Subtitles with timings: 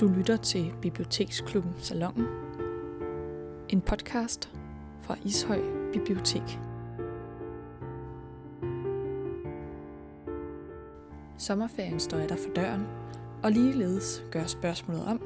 [0.00, 2.26] Du lytter til Biblioteksklubben Salongen.
[3.68, 4.50] En podcast
[5.02, 5.60] fra Ishøj
[5.92, 6.58] Bibliotek.
[11.38, 12.86] Sommerferien står der for døren,
[13.42, 15.22] og ligeledes gør spørgsmålet om,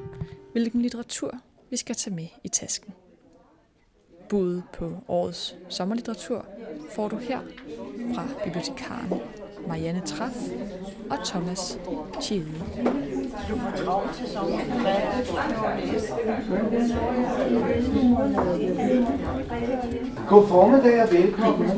[0.51, 2.93] hvilken litteratur vi skal tage med i tasken.
[4.29, 6.45] Budet på årets sommerlitteratur
[6.95, 7.39] får du her
[8.15, 9.09] fra bibliotekaren
[9.67, 10.49] Marianne Traf
[11.09, 11.79] og Thomas
[12.21, 12.45] Chiede.
[20.29, 21.69] God formiddag og velkommen.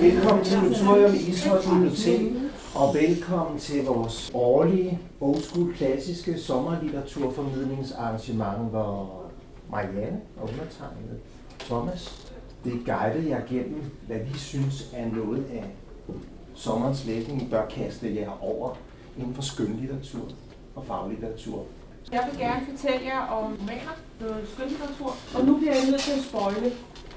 [0.00, 2.32] Velkommen til Kulturium Ishøjs Bibliotek,
[2.74, 9.22] og velkommen til vores årlige old school klassiske sommerlitteraturformidlingsarrangement, hvor
[9.70, 11.18] Marianne og undertegnet
[11.58, 12.28] Thomas
[12.64, 15.64] det guidede jer gennem, hvad vi synes er noget af
[16.54, 18.76] sommerens læsning, I bør kaste jer over
[19.18, 20.28] inden for skønlitteratur
[20.74, 21.64] og faglitteratur.
[22.12, 26.12] Jeg vil gerne fortælle jer om romaner, noget skønlitteratur, og nu bliver jeg nødt til
[26.12, 26.72] at spoile.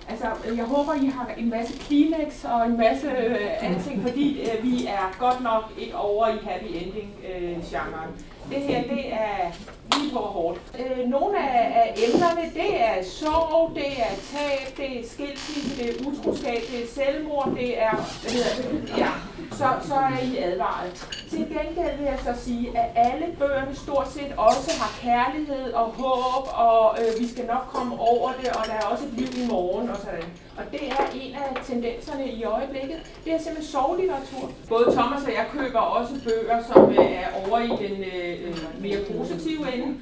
[0.09, 4.63] Altså, jeg håber, I har en masse Kleenex og en masse øh, anting, fordi øh,
[4.63, 8.09] vi er godt nok ikke over i happy ending-genren.
[8.09, 9.51] Øh, det her, det er
[9.93, 10.59] lige på hårdt.
[10.79, 15.89] Øh, nogle af, af emnerne, det er sorg, det er tab, det er skilsmisse, det
[15.89, 17.95] er utroskab, det er selvmord, det er...
[18.21, 18.97] Hvad hedder det?
[18.97, 19.11] Ja,
[19.51, 21.07] så, så er I advaret.
[21.29, 25.85] Til gengæld vil jeg så sige, at alle bøgerne stort set også har kærlighed og
[25.85, 29.43] håb, og øh, vi skal nok komme over det, og der er også et liv
[29.43, 30.29] i morgen og sådan.
[30.57, 32.97] Og det er en af tendenserne i øjeblikket.
[33.25, 34.51] Det er simpelthen sovlitteratur.
[34.69, 38.81] Både Thomas og jeg køber også bøger, som øh, er over i den øh, øh
[38.81, 39.95] mere positive ende.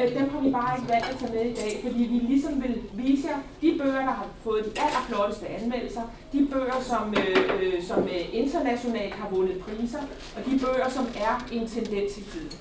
[0.00, 2.62] Øh, dem har vi bare ikke valgt at tage med i dag, fordi vi ligesom
[2.62, 7.82] vil vise jer de bøger, der har fået de allerflotteste anmeldelser, de bøger, som, øh,
[7.82, 10.02] som internationalt har vundet priser,
[10.36, 12.52] og de bøger, som er en tendens i tiden.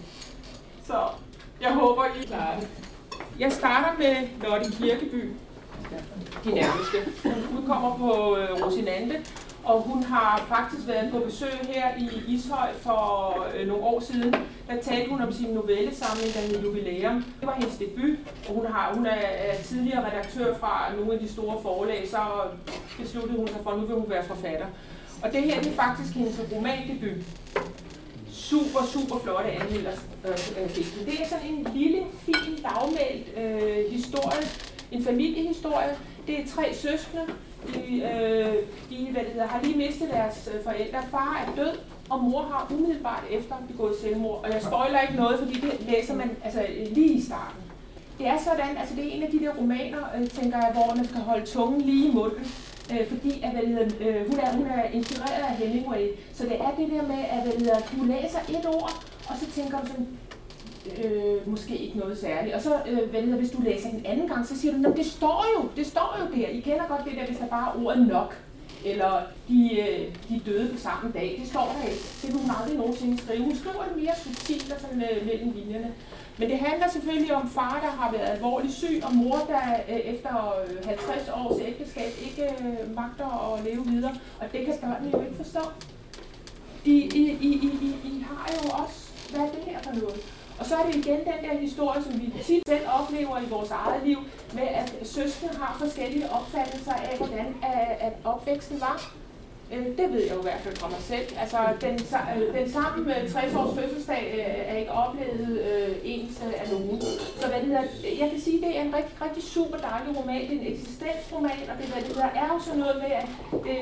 [0.83, 0.97] Så
[1.61, 2.67] jeg håber, I klarer det.
[3.39, 5.33] Jeg starter med Lotte Kirkeby,
[6.43, 6.97] de nærmeste.
[7.51, 9.15] Hun kommer på øh, Rosinante,
[9.63, 14.35] og hun har faktisk været på besøg her i Ishøj for øh, nogle år siden.
[14.67, 17.23] Der talte hun om sin novellesamling, der hed Jubilæum.
[17.39, 18.17] Det var hendes debut,
[18.47, 22.17] og hun, har, hun er, er tidligere redaktør fra nogle af de store forlag, så
[22.99, 24.65] besluttede hun sig for, at nu vil hun være forfatter.
[25.23, 27.25] Og det her det er faktisk hendes romandebut.
[28.31, 34.43] Super, super flotte anmeldelser øh, øh, Det er sådan en lille, fin, dagmeldt øh, historie,
[34.91, 35.97] en familiehistorie.
[36.27, 37.23] Det er tre søskende.
[37.73, 38.55] De, øh,
[38.89, 40.99] de hvad det hedder, har lige mistet deres øh, forældre.
[41.11, 41.77] Far er død,
[42.09, 44.43] og mor har umiddelbart efter begået selvmord.
[44.43, 47.61] Og jeg spoiler ikke noget, fordi det læser man altså, lige i starten.
[48.17, 50.95] Det er sådan, altså det er en af de der romaner, øh, tænker jeg, hvor
[50.95, 52.45] man skal holde tungen lige i munden.
[52.91, 56.07] Øh, fordi at, hvad hedder, øh, hun, er, hun er inspireret af Hemingway.
[56.33, 59.45] Så det er det der med, at hvad hedder, du læser et ord, og så
[59.55, 60.07] tænker du sådan,
[61.05, 62.55] øh, måske ikke noget særligt.
[62.55, 65.45] Og så, øh, hvad hvis du læser den anden gang, så siger du, det står
[65.55, 66.47] jo, det står jo der.
[66.47, 68.35] I kender godt det der, hvis der bare er ordet nok.
[68.85, 71.37] Eller de, øh, de døde på samme dag.
[71.41, 72.03] Det står der ikke.
[72.21, 73.43] Det kunne hun aldrig nogensinde skrive.
[73.43, 75.93] Hun skriver det mere subtilt og sådan øh, mellem linjerne.
[76.37, 79.95] Men det handler selvfølgelig om far, der har været alvorligt syg, og mor, der øh,
[79.95, 84.15] efter øh, 50 års ægteskab ikke øh, magter at leve videre.
[84.39, 85.59] Og det kan børnene jo ikke forstå.
[86.85, 88.99] I, I, I, I, I har jo også,
[89.29, 90.38] hvad er det her for noget?
[90.59, 93.71] Og så er det igen den der historie, som vi tit selv oplever i vores
[93.71, 94.17] eget liv,
[94.53, 97.55] med at søskende har forskellige opfattelser af, hvordan
[97.99, 99.13] at opvæksten var.
[99.73, 101.27] Øh, det ved jeg jo i hvert fald fra mig selv.
[101.41, 104.23] Altså, den, øh, den samme øh, 60-års fødselsdag
[104.69, 105.53] er ikke oplevet
[106.03, 107.01] ens af nogen.
[107.39, 107.85] Så hvad det hedder,
[108.21, 110.41] jeg kan sige, at det er en rigtig, rigtig super dejlig roman.
[110.49, 113.27] Det er en eksistensroman, og det, hvad det hedder, er jo sådan noget med, at
[113.65, 113.77] det,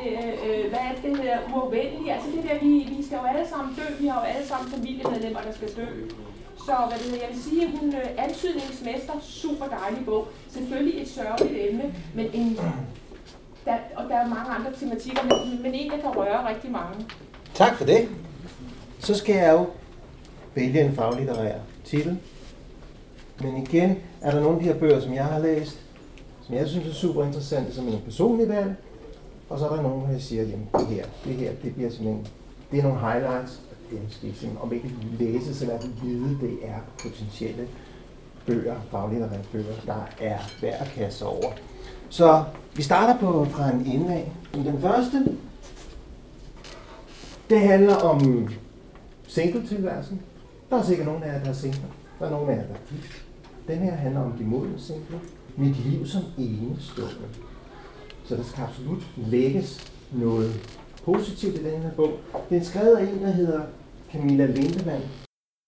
[0.71, 2.13] hvad er det hedder, uafvendeligt.
[2.15, 3.85] Altså det der, vi, vi skal jo alle sammen dø.
[3.99, 5.87] Vi har jo alle sammen familiemedlemmer, der skal dø.
[6.67, 10.27] Så hvad det hedder, jeg vil sige, at hun øh, antydningsmester, super dejlig bog.
[10.49, 12.59] Selvfølgelig et sørgeligt emne, men en,
[13.65, 17.05] der, og der er mange andre tematikker, men, men en, der kan røre rigtig mange.
[17.53, 18.09] Tak for det.
[18.99, 19.67] Så skal jeg jo
[20.55, 22.17] vælge en faglitterær titel.
[23.41, 25.79] Men igen er der nogle af de her bøger, som jeg har læst,
[26.45, 28.75] som jeg synes er super interessante, som en personlig valg.
[29.49, 30.47] Og så er der nogle, der siger, at
[30.79, 32.27] det her, det her, det bliver simpelthen,
[32.71, 33.61] det er nogle highlights,
[33.91, 37.67] den skal om ikke læse, så lad dem vide, det er potentielle
[38.45, 41.51] bøger, faglitterære bøger, der er værd at kaste over.
[42.09, 42.43] Så
[42.75, 44.31] vi starter på fra en ende af.
[44.53, 45.37] Den første,
[47.49, 48.49] det handler om
[49.27, 50.21] singletilværelsen.
[50.69, 51.81] Der er sikkert nogen af jer, der er single.
[52.19, 53.25] Der er nogen af jer, der er gift.
[53.67, 55.19] Den her handler om de modne single.
[55.57, 57.27] Mit liv som enestående.
[58.25, 60.76] Så der skal absolut lægges noget
[61.11, 62.11] positivt i den her bog.
[62.49, 63.61] Den er skrevet af en, der hedder
[64.11, 65.03] Camilla Lindemann,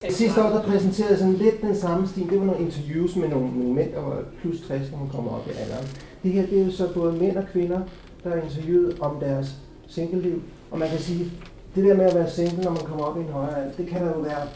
[0.09, 2.29] Sidste år der præsenterede sådan lidt den samme stil.
[2.29, 5.31] Det var nogle interviews med nogle, nogle mænd, der var plus 60, når man kommer
[5.31, 5.87] op i alderen.
[6.23, 7.81] Det her det er jo så både mænd og kvinder,
[8.23, 9.55] der er interviewet om deres
[9.87, 10.41] singleliv.
[10.71, 11.31] Og man kan sige,
[11.75, 13.87] det der med at være single, når man kommer op i en højere alder, det
[13.87, 14.47] kan der jo være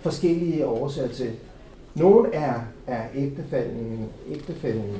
[0.00, 1.30] forskellige årsager til.
[1.94, 4.96] Nogle er, er ægtefælden, ægtefælden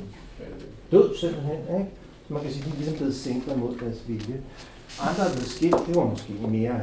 [0.91, 1.91] død simpelthen, ikke?
[2.27, 4.41] Så man kan sige, at de er ligesom blevet singler mod deres vilje.
[5.01, 6.81] Andre er blevet skilt, det var måske mere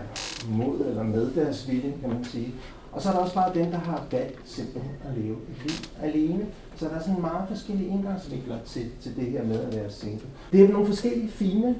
[0.48, 2.54] mod eller med deres vilje, kan man sige.
[2.92, 5.74] Og så er der også bare dem, der har valgt simpelthen at leve et liv
[6.02, 6.46] alene.
[6.76, 10.26] Så der er sådan meget forskellige indgangsvinkler til, til det her med at være single.
[10.52, 11.76] Det er nogle forskellige fine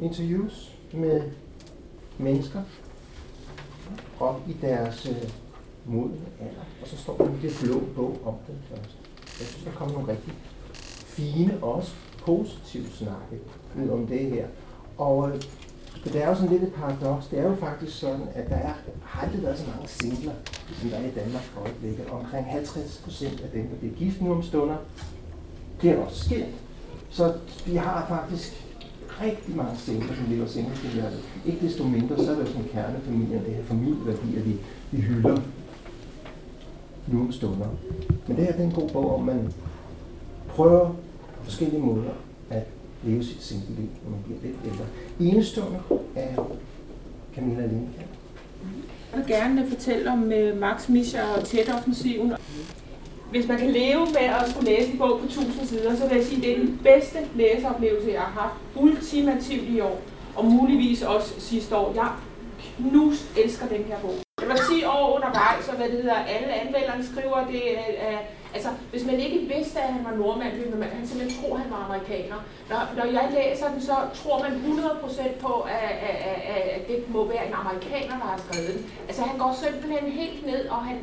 [0.00, 1.22] interviews med
[2.18, 2.62] mennesker
[4.20, 5.30] op i deres øh,
[5.86, 6.60] modne alder.
[6.82, 8.98] Og så står der det blå bog om det først.
[9.40, 10.32] Jeg synes, der kommer nogle rigtig
[11.06, 13.38] fine, også positive snakke
[13.82, 14.46] ud om det her.
[14.98, 17.26] Og øh, altså, det er jo sådan lidt et paradoks.
[17.26, 18.72] Det er jo faktisk sådan, at der er,
[19.04, 20.32] har aldrig været så mange singler,
[20.80, 22.06] som der er i Danmark for øjeblikket.
[22.10, 24.76] Omkring 50 procent af dem, der bliver gift nu om stunder,
[25.78, 26.54] bliver også skilt.
[27.10, 27.34] Så
[27.66, 28.64] vi har faktisk
[29.22, 31.18] rigtig mange singler, som lever singeltilværelse.
[31.46, 34.56] Ikke desto mindre, så er det jo sådan kernefamilien, det her familieværdier, vi,
[34.90, 35.40] vi hylder
[37.06, 37.68] nu om stunder.
[38.26, 39.52] Men det her det er en god bog, om man
[40.48, 42.10] prøver på forskellige måder
[42.50, 42.66] at
[43.02, 44.84] leve sit liv, når man bliver lidt ældre.
[45.20, 45.80] Enestående
[46.16, 46.34] er
[47.34, 48.08] Camilla Lindekamp.
[49.12, 52.32] Jeg vil gerne fortælle om øh, Max Mischer og tætoffensiven.
[53.30, 56.16] Hvis man kan leve med at skulle læse en bog på 1000 sider, så vil
[56.16, 60.00] jeg sige, at det er den bedste læseoplevelse, jeg har haft ultimativt i år,
[60.36, 61.92] og muligvis også sidste år.
[61.94, 62.08] Jeg
[62.76, 64.14] knus elsker den her bog.
[64.40, 68.18] Det var 10 år undervejs, og hvad det hedder, alle anmelderne skriver, det er,
[68.58, 71.60] Altså, hvis man ikke vidste, at han var nordmand, ville man han simpelthen tro, at
[71.60, 72.38] han var amerikaner.
[72.70, 77.10] Når, når jeg læser den, så tror man 100% på, at, at, at, at det
[77.14, 78.90] må være en amerikaner, der har skrevet den.
[79.08, 80.96] Altså, han går simpelthen helt ned, og han,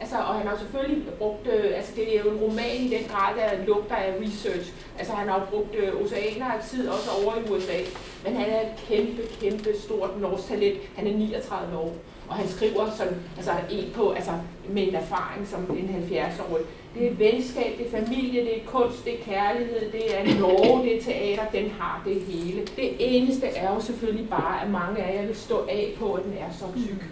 [0.00, 3.04] altså, og han har selvfølgelig brugt, øh, altså det er jo en roman i den
[3.12, 4.72] grad, der lugter af research.
[4.98, 7.78] Altså, han har brugt øh, oceaner af tid, også over i USA.
[8.24, 10.78] Men han er et kæmpe, kæmpe stort norsk talent.
[10.96, 11.92] Han er 39 år
[12.28, 14.32] og han skriver sådan, altså en på, altså
[14.68, 16.64] med en erfaring som en 70-årig.
[16.94, 20.82] Det er venskab, det er familie, det er kunst, det er kærlighed, det er Norge,
[20.84, 22.60] det er teater, den har det hele.
[22.76, 26.24] Det eneste er jo selvfølgelig bare, at mange af jer vil stå af på, at
[26.24, 27.04] den er så tyk.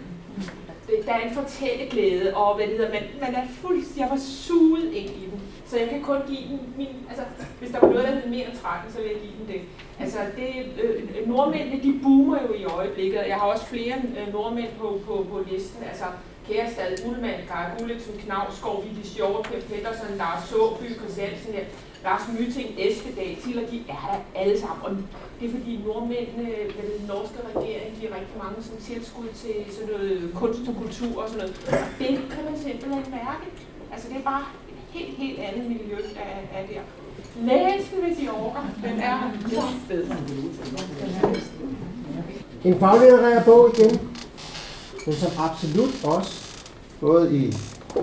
[1.05, 4.93] Der er en fortælleglæde, og hvad det hedder, man, man er fuldstændig, jeg var suget
[4.93, 5.41] ind i den.
[5.65, 7.23] Så jeg kan kun give den min, altså
[7.59, 9.61] hvis der var noget, der hed mere end 13, så vil jeg give den det.
[9.99, 10.49] Altså det,
[10.83, 14.99] øh, øh nordmændene, de boomer jo i øjeblikket, jeg har også flere øh, nordmænd på,
[15.05, 16.05] på, på listen, altså
[16.47, 21.53] Kærestad, Ullmann, Gara Gulliksen, Knavsgaard, Vicky Sjove, Per Pettersen, Lars Såby, Christiansen,
[22.05, 24.83] Lars Myting, Eskedal, til, og de er der alle sammen.
[24.85, 24.91] Og
[25.37, 29.89] det er fordi nordmændene, med den norske regering, giver rigtig mange sådan, tilskud til sådan
[29.93, 31.53] noget kunst og kultur og sådan noget.
[31.67, 33.47] Og det kan man simpelthen mærke.
[33.93, 36.25] Altså det er bare et helt, helt andet miljø, der
[36.57, 36.83] er der.
[37.49, 38.65] Læs den, hvis I overgår.
[38.83, 39.17] Den er
[39.49, 40.05] så fed.
[42.63, 43.93] En faglitterær bog igen,
[45.07, 46.65] men som absolut også,
[47.01, 47.53] både i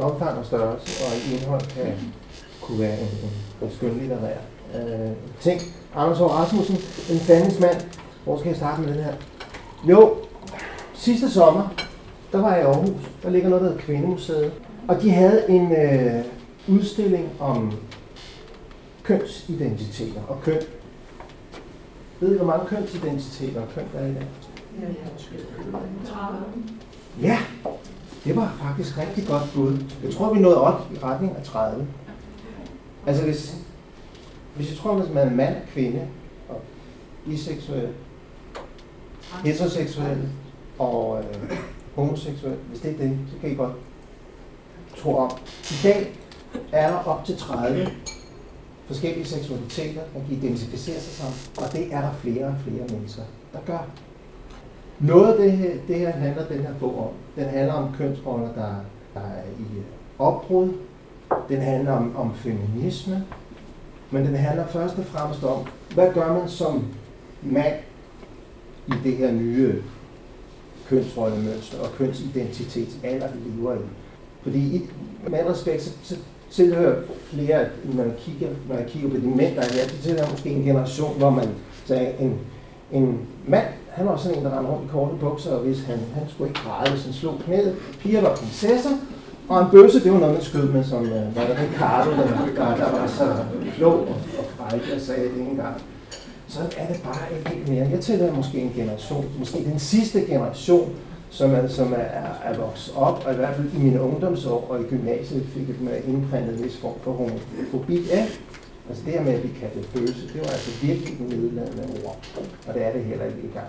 [0.00, 2.12] omfang og størrelse og i indhold, kan
[2.60, 3.30] kunne være en, en,
[3.62, 4.38] en skønlitterær
[4.74, 5.60] øh, ting.
[5.94, 6.76] Anders Hård Rasmussen,
[7.10, 7.80] en fandens mand.
[8.24, 9.14] Hvor skal jeg starte med den her?
[9.84, 10.16] Jo,
[10.94, 11.74] sidste sommer,
[12.32, 13.10] der var jeg i Aarhus.
[13.22, 14.52] Der ligger noget, der hedder Kvindemuseet.
[14.88, 16.24] Og de havde en øh,
[16.68, 17.72] udstilling om
[19.02, 20.60] kønsidentiteter og køn.
[22.20, 24.26] Ved I, hvor mange kønsidentiteter og køn der er i dag?
[24.80, 24.86] Ja,
[27.22, 27.38] Ja,
[28.24, 29.78] det var faktisk rigtig godt bud.
[30.04, 31.86] Jeg tror, vi nåede op i retning af 30.
[33.06, 33.56] Altså hvis,
[34.56, 36.08] hvis jeg tror, at man er mand, kvinde,
[36.48, 36.60] og
[37.24, 37.88] biseksuel,
[39.44, 40.28] heteroseksuel
[40.78, 41.58] og øh,
[41.94, 43.72] homoseksuel, hvis det er det, så kan I godt
[44.98, 45.30] tro om.
[45.70, 46.12] I dag
[46.72, 47.88] er der op til 30
[48.86, 53.22] forskellige seksualiteter, der kan identificere sig som, og det er der flere og flere mennesker,
[53.52, 53.88] der gør.
[54.98, 57.42] Noget af det her, det her handler den her bog om.
[57.42, 58.74] Den handler om kønsroller, der,
[59.14, 59.64] der er i
[60.18, 60.68] opbrud.
[61.48, 63.24] Den handler om, om feminisme.
[64.10, 66.84] Men den handler først og fremmest om, hvad gør man som
[67.42, 67.74] mand
[68.88, 69.74] i det her nye
[70.88, 73.78] kønsrollemønster og kønsidentitetsalder, vi lever i.
[74.42, 74.90] Fordi
[75.28, 76.16] med respekt, så, så
[76.50, 80.02] tilhører flere, når man kigger, når jeg kigger på de mænd, der er her, så
[80.02, 81.48] tilhører måske en generation, hvor man
[81.84, 82.38] sagde, en,
[82.92, 85.98] en mand han var sådan en, der rendte rundt i korte bukser, og hvis han,
[86.14, 87.76] han skulle ikke græde, hvis han slog knæet.
[88.00, 88.90] Piger var prinsesser,
[89.48, 92.16] og en bøsse, det var noget, man skød med, som uh, var der Ricardo, der,
[92.16, 93.36] var, der var så
[93.76, 95.82] klog og, og fræk, og sagde det ikke engang.
[96.48, 97.88] Så er det bare ikke helt mere.
[97.90, 100.94] Jeg tæller måske en generation, måske den sidste generation,
[101.30, 104.80] som er, som er, er vokset op, og i hvert fald i mine ungdomsår og
[104.80, 108.28] i gymnasiet fik jeg med indprintet en vis form for homofobi af.
[108.88, 112.18] Altså det her med at blive det bøse, det var altså virkelig en nedladende ord,
[112.68, 113.66] og det er det heller ikke i gang.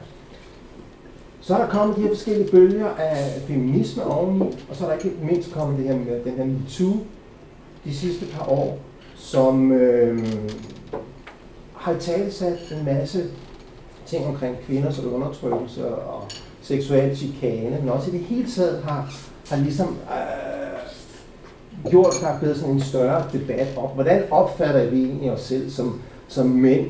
[1.41, 4.97] Så er der kommet de her forskellige bølger af feminisme oveni, og så er der
[4.97, 6.97] ikke mindst kommet det her med den her MeToo
[7.85, 8.79] de sidste par år,
[9.15, 10.25] som øh,
[11.73, 13.23] har talsat en masse
[14.05, 16.23] ting omkring kvinders undertrykkelse og
[16.61, 19.13] seksuel chikane, men også i det hele taget har,
[19.49, 20.94] har ligesom øh,
[21.89, 25.41] gjort, at der er blevet sådan en større debat om, hvordan opfatter vi egentlig os
[25.41, 26.87] selv som, som mænd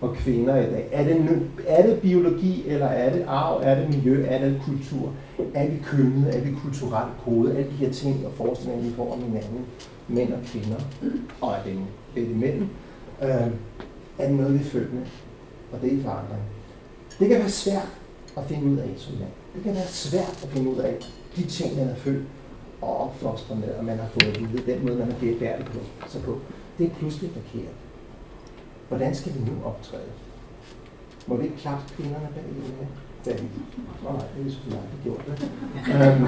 [0.00, 0.88] og kvinder i dag?
[0.92, 5.12] Er det, er det biologi, eller er det arv, er det miljø, er det kultur?
[5.54, 7.56] Er vi kønnet, er vi kulturelt kodet?
[7.56, 9.66] Alle de her ting og forestillinger, vi får om hinanden,
[10.08, 10.76] mænd og kvinder,
[11.40, 11.78] og er det,
[12.16, 12.62] er det mænd,
[13.22, 13.28] øh,
[14.18, 15.02] er det noget, vi følger med,
[15.72, 16.42] og det er i forandring.
[17.18, 17.88] Det kan være svært
[18.36, 19.30] at finde ud af som mand.
[19.54, 20.94] Det kan være svært at finde ud af
[21.36, 22.22] de ting, man er født
[22.82, 25.78] og opfostret med, og man har fået at vide, den måde, man har bearbejdet på,
[26.08, 26.38] sig på.
[26.78, 27.74] Det er pludselig forkert.
[28.88, 30.12] Hvordan skal vi nu optræde?
[31.26, 32.88] Må vi ikke klappe kvinderne bag i det?
[33.24, 33.48] Bag
[34.04, 35.36] Nå nej, det er selvfølgelig aldrig gjort det.
[35.94, 36.24] Øhm,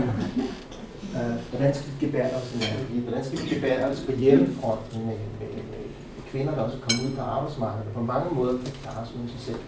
[1.16, 2.54] øh, hvordan skal vi gebære os
[2.94, 5.84] i Hvordan skal vi gebære os på hjemmefronten med, med, med
[6.30, 9.40] kvinder, der også kommer ud på arbejdsmarkedet, og på mange måder kan klare sig sig
[9.40, 9.60] selv?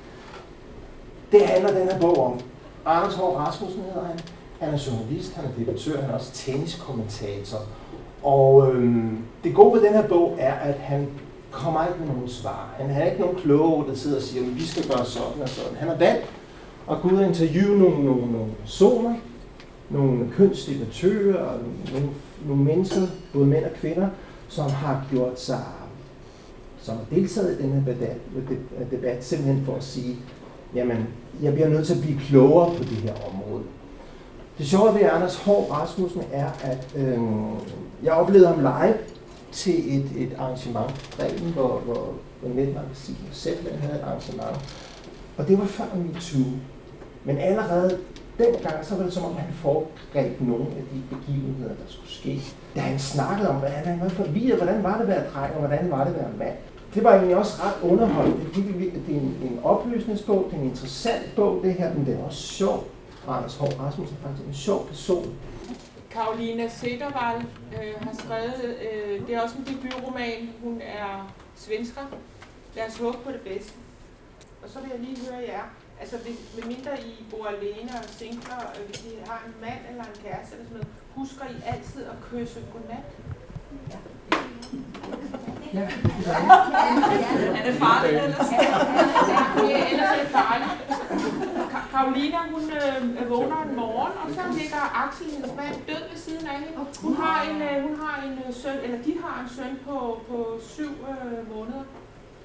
[1.33, 2.41] Det handler den her bog om.
[2.87, 4.19] Anders Hård Rasmussen hedder han.
[4.63, 7.59] Han er journalist, han er debattør, han er også tenniskommentator.
[8.23, 11.09] Og øhm, det gode ved den her bog er, at han
[11.51, 12.75] kommer ikke med nogen svar.
[12.79, 15.49] Han har ikke nogen kloge der sidder og siger, at vi skal gøre sådan og
[15.49, 15.77] sådan.
[15.77, 16.25] Han har valgt
[16.91, 19.15] at gå ud og interviewe nogle, nogle, nogle personer,
[19.91, 21.59] nogle kønsdebattører og
[21.93, 22.09] nogle,
[22.47, 23.01] nogle mennesker,
[23.33, 24.09] både mænd og kvinder,
[24.49, 25.65] som har gjort sig,
[26.83, 28.17] som har deltaget i den her debat,
[28.91, 30.17] debat simpelthen for at sige,
[30.75, 31.07] jamen,
[31.43, 33.63] jeg bliver nødt til at blive klogere på det her område.
[34.59, 37.19] Det sjove ved Anders Hård Rasmussen er, at øh,
[38.03, 38.95] jeg oplevede ham live
[39.53, 44.57] til et, et arrangement, Bremen, hvor, hvor, hvor netmagasinet Zetland havde et arrangement.
[45.37, 46.51] Og det var før MeToo.
[47.25, 47.99] Men allerede
[48.39, 52.43] dengang, så var det som om, han foregreb nogle af de begivenheder, der skulle ske.
[52.75, 55.59] Da han snakkede om, hvad han var forvirret, hvordan var det at være dreng, og
[55.59, 56.57] hvordan var det at være mand
[56.95, 58.45] det var egentlig også ret underholdende.
[58.55, 62.07] Det, det, det er en, en oplysningsbog, det er en interessant bog, det her, men
[62.07, 62.87] det er også sjovt.
[63.29, 65.37] Anders Hård Rasmussen er faktisk en sjov person.
[66.11, 72.03] Karolina Sedervall øh, har skrevet, øh, det er også en debutroman, hun er svensker.
[72.75, 73.73] Lad os håbe på det bedste.
[74.63, 75.63] Og så vil jeg lige høre jer,
[76.01, 80.05] altså hvis, mindre I bor alene og singler, øh, hvis I har en mand eller
[80.05, 83.07] en kæreste eller sådan noget, husker I altid at kysse godnat?
[83.91, 83.99] Ja.
[85.75, 85.89] Ja.
[87.59, 88.51] Er det farligt ellers?
[89.71, 90.82] Ja, ellers er det farligt.
[92.03, 96.47] Karolina, hun øh, vågner en morgen, og så ligger Axel, hendes mand, død ved siden
[96.47, 96.73] af hende.
[97.03, 99.97] Hun har en, øh, hun har en øh, søn, eller de har en søn på,
[100.29, 101.85] på syv øh, måneder.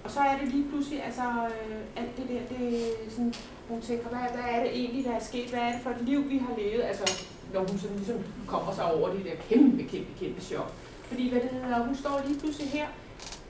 [0.03, 3.33] Og så er det lige pludselig, altså øh, alt det der, det sådan,
[3.69, 5.49] hun tænker, hvad, hvad er det egentlig, der er sket?
[5.49, 6.83] Hvad er det for et liv, vi har levet?
[6.83, 7.05] Altså,
[7.53, 10.71] når hun sådan ligesom kommer sig over det der kæmpe, kæmpe, kæmpe chok.
[11.07, 12.87] Fordi hvad det hedder, hun står lige pludselig her,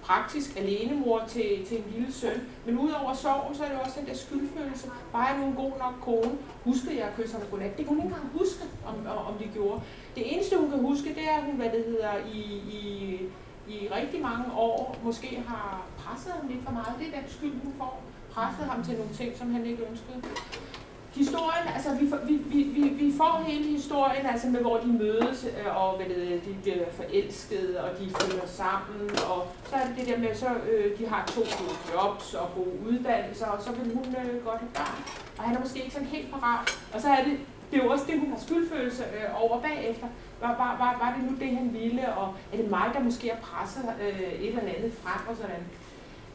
[0.07, 2.37] praktisk alenemor til, til en lille søn.
[2.65, 4.87] Men udover sorgen, så er det også den der skyldfølelse.
[5.13, 6.37] Var jeg nu en god nok kone?
[6.63, 7.77] Huskede jeg at kysse ham godnat?
[7.77, 8.95] Det kunne hun ikke engang huske, om,
[9.29, 9.81] om det gjorde.
[10.15, 12.41] Det eneste, hun kan huske, det er, at hun, hvad det hedder, i,
[12.79, 12.83] i,
[13.67, 16.93] i rigtig mange år måske har presset ham lidt for meget.
[16.99, 18.01] Det er den skyld, hun får.
[18.31, 20.21] Presset ham til nogle ting, som han ikke ønskede
[21.15, 25.83] historien, altså vi, vi, vi, vi, får hele historien, altså med hvor de mødes, øh,
[25.83, 30.07] og hvad det, de bliver forelskede, og de flytter sammen, og så er det det
[30.07, 33.93] der med, så øh, de har to gode jobs og gode uddannelser, og så vil
[33.95, 35.03] hun øh, godt have barn,
[35.37, 37.37] og han er måske ikke sådan helt parat, og så er det,
[37.71, 40.07] det er jo også det, hun har skyldfølelse øh, over bagefter.
[40.41, 43.27] Var, var, var, var det nu det, han ville, og er det mig, der måske
[43.29, 45.63] har presset øh, et eller andet frem og sådan?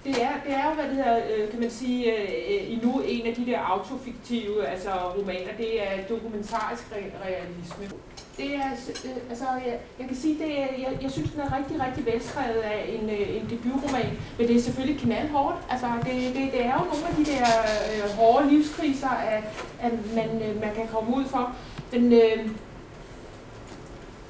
[0.05, 3.27] Det er, det er jo, hvad det hedder, øh, kan man sige, øh, endnu en
[3.27, 6.83] af de der autofiktive altså romaner, det er dokumentarisk
[7.25, 7.99] realisme.
[8.37, 8.71] Det er,
[9.05, 12.07] øh, altså, jeg, jeg kan sige, det er, jeg, jeg synes, den er rigtig, rigtig
[12.07, 15.57] velskrevet af en, en debutroman, men det er selvfølgelig knaldhårdt.
[15.71, 17.47] Altså, det, det, det er jo nogle af de der
[17.93, 19.45] øh, hårde livskriser, at,
[19.81, 20.29] at man,
[20.61, 21.57] man kan komme ud for.
[21.93, 22.49] Den, øh,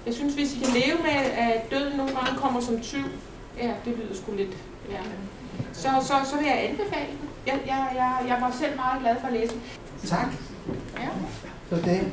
[0.06, 3.04] jeg synes, hvis I kan leve med, at døden nogle gange kommer som tyv,
[3.58, 4.56] ja, det lyder sgu lidt,
[4.90, 4.98] ja,
[5.72, 7.28] så, så, så vil jeg anbefale den.
[7.46, 9.62] Jeg, jeg, jeg, jeg var selv meget glad for at læse den.
[10.06, 10.26] Tak.
[10.98, 11.08] Ja.
[11.68, 12.12] For det.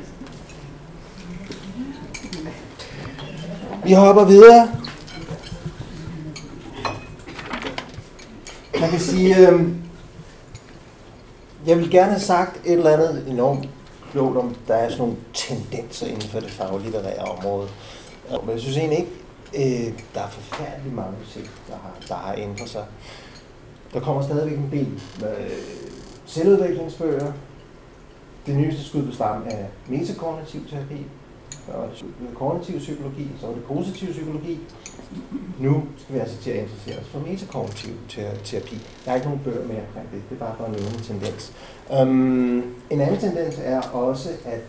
[3.84, 4.68] Vi hopper videre.
[8.80, 9.68] Man kan sige, øh,
[11.66, 13.68] jeg vil gerne have sagt et eller andet enormt
[14.10, 17.68] klogt om, der er sådan nogle tendenser inden for det faglitterære område.
[18.30, 19.12] Men jeg synes egentlig ikke,
[19.54, 22.84] øh, der er forfærdeligt mange ting, der har, der har ændret sig.
[23.94, 25.50] Der kommer stadigvæk en del øh,
[26.26, 27.32] selvudviklingsbøger.
[28.46, 31.06] Det nyeste skud på stammen er metakognitiv terapi,
[31.68, 31.88] og
[32.34, 34.60] kognitiv psykologi, så er det positiv psykologi.
[35.58, 37.94] Nu skal vi altså til at interessere os for metakognitiv
[38.44, 38.86] terapi.
[39.04, 40.22] Der er ikke nogen bøger mere omkring det.
[40.30, 41.52] Det er bare for at nævne en tendens.
[42.00, 44.60] Um, en anden tendens er også, at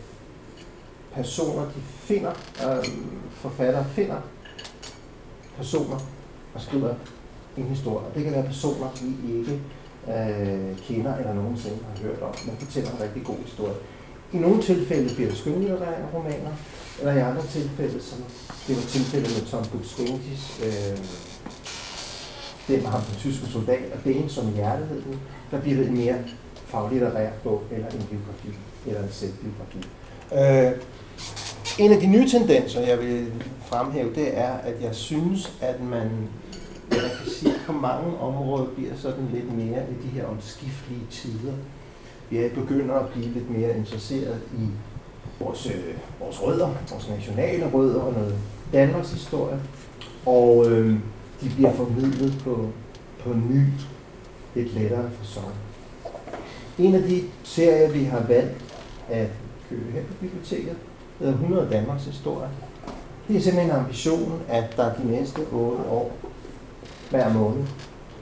[1.14, 2.32] personer, de finder,
[2.66, 4.18] um, forfattere finder
[5.58, 6.00] personer
[6.54, 6.94] og skriver
[7.58, 8.06] en historie.
[8.16, 9.60] Det kan være personer, vi ikke
[10.08, 13.76] øh, kender eller nogensinde har hørt om, men fortæller en rigtig god historie.
[14.34, 16.54] I nogle tilfælde bliver det skønlitterære romaner,
[17.00, 18.20] eller i andre tilfælde, som
[18.68, 20.98] det var tilfældet med Tom Buk-Swientys, øh,
[22.68, 25.20] det var ham den tyske soldat, og det er en som hjerteheden,
[25.52, 26.16] der bliver det en mere
[26.66, 28.50] faglitterær bog, eller en biografi,
[28.86, 29.80] eller en selvbiografi.
[30.34, 30.72] Øh,
[31.80, 33.26] en af de nye tendenser, jeg vil
[33.66, 36.10] fremhæve, det er, at jeg synes, at man,
[36.92, 41.54] jeg kan sige, på mange områder bliver sådan lidt mere i de her omskiftelige tider.
[42.30, 44.68] Vi begynder at blive lidt mere interesseret i
[45.40, 48.36] vores, øh, vores rødder, vores nationale rødder og noget
[48.74, 49.60] Danmarks historie.
[50.26, 51.00] Og øh,
[51.42, 52.68] de bliver formidlet på,
[53.24, 53.66] på ny,
[54.56, 55.50] lidt lettere for sådan.
[56.80, 58.76] En af de serier, vi har valgt
[59.10, 59.28] at
[59.70, 60.76] købe her på biblioteket,
[61.20, 62.50] hedder 100 Danmarks historie.
[63.28, 66.18] Det er simpelthen ambitionen, at der de næste 8 år,
[67.12, 67.64] hver måned,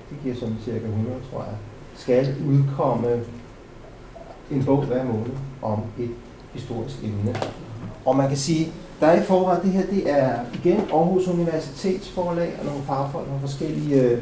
[0.10, 1.56] det giver sådan cirka 100, tror jeg,
[1.96, 3.22] skal udkomme
[4.52, 5.32] en bog hver måned
[5.62, 6.12] om et
[6.54, 7.36] historisk emne.
[8.06, 12.10] Og man kan sige, der er i forvejen, det her det er igen Aarhus Universitets
[12.10, 14.22] forlag og nogle fagfolk, nogle forskellige øh,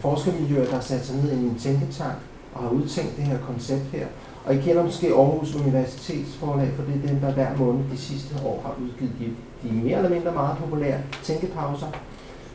[0.00, 2.16] forskermiljøer, der har sat sig ned i en tænketank
[2.54, 4.06] og har udtænkt det her koncept her.
[4.44, 7.98] Og I kender måske Aarhus Universitets forlag, for det er dem, der hver måned de
[7.98, 9.24] sidste år har udgivet de,
[9.68, 11.86] de mere eller mindre meget populære tænkepauser.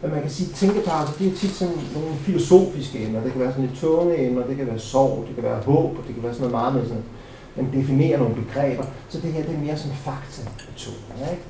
[0.05, 3.23] Men man kan sige, at tænkeparker, det er tit sådan nogle filosofiske emner.
[3.23, 5.97] Det kan være sådan lidt tunge emner, det kan være sorg, det kan være håb,
[5.97, 7.03] og det kan være sådan noget meget med sådan,
[7.55, 8.83] man definerer nogle begreber.
[9.09, 10.41] Så det her, det er mere sådan fakta
[11.31, 11.43] ikke?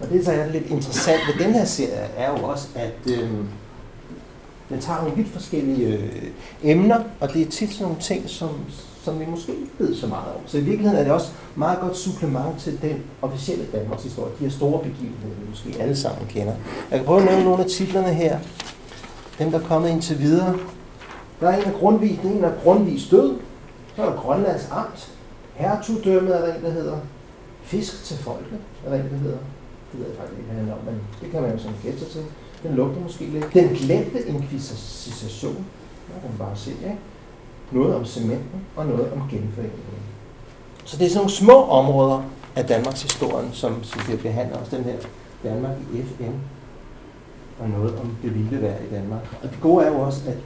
[0.00, 3.30] Og det, der er lidt interessant ved den her serie, er jo også, at øh,
[4.68, 6.22] den tager nogle vidt forskellige øh,
[6.62, 8.50] emner, og det er tit sådan nogle ting, som,
[9.04, 10.40] som vi måske ikke ved så meget om.
[10.46, 14.44] Så i virkeligheden er det også meget godt supplement til den officielle Danmarks historie, de
[14.44, 16.54] her store begivenheder, vi måske alle sammen kender.
[16.90, 18.38] Jeg kan prøve at nævne nogle af titlerne her.
[19.38, 20.58] Dem, der er kommet indtil videre.
[21.40, 23.38] Der er en af Grundvis, det er en af Grundvis død.
[23.96, 25.12] Så er der Grønlands Amt.
[25.54, 26.96] Hertugdømmet er der en, der hedder.
[27.62, 29.38] Fisk til folket er der en, der hedder.
[29.92, 31.98] Det ved jeg faktisk ikke, hvad det om, men det kan man jo sådan gætte
[31.98, 32.22] sig til.
[32.62, 33.54] Den lugter måske lidt.
[33.54, 35.66] Den glemte inkvisition.
[36.08, 36.98] Der kan man bare se, ikke?
[37.70, 40.00] Noget om cementen og noget om genforeningen.
[40.84, 42.22] Så det er sådan nogle små områder
[42.56, 44.96] af Danmarks historien, som, som bliver behandlet også den her
[45.44, 46.32] Danmark i FN,
[47.60, 49.20] og noget om det vilde vejr i Danmark.
[49.42, 50.36] Og det gode er jo også, at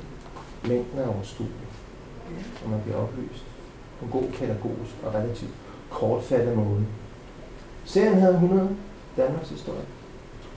[0.69, 1.55] mængden er overskuelig,
[2.65, 3.45] og man bliver oplyst
[3.99, 5.51] på en god pædagogisk og relativt
[5.91, 6.85] kortfattet måde.
[7.85, 8.69] Serien hedder 100
[9.17, 9.85] Danmarks historie,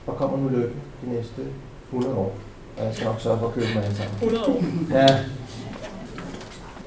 [0.07, 1.41] og kommer nu løbende de næste
[1.91, 2.33] 100 år.
[2.77, 4.15] Og jeg skal nok sørge for at købe mig alle sammen.
[4.15, 4.63] 100 år?
[4.91, 5.19] Ja,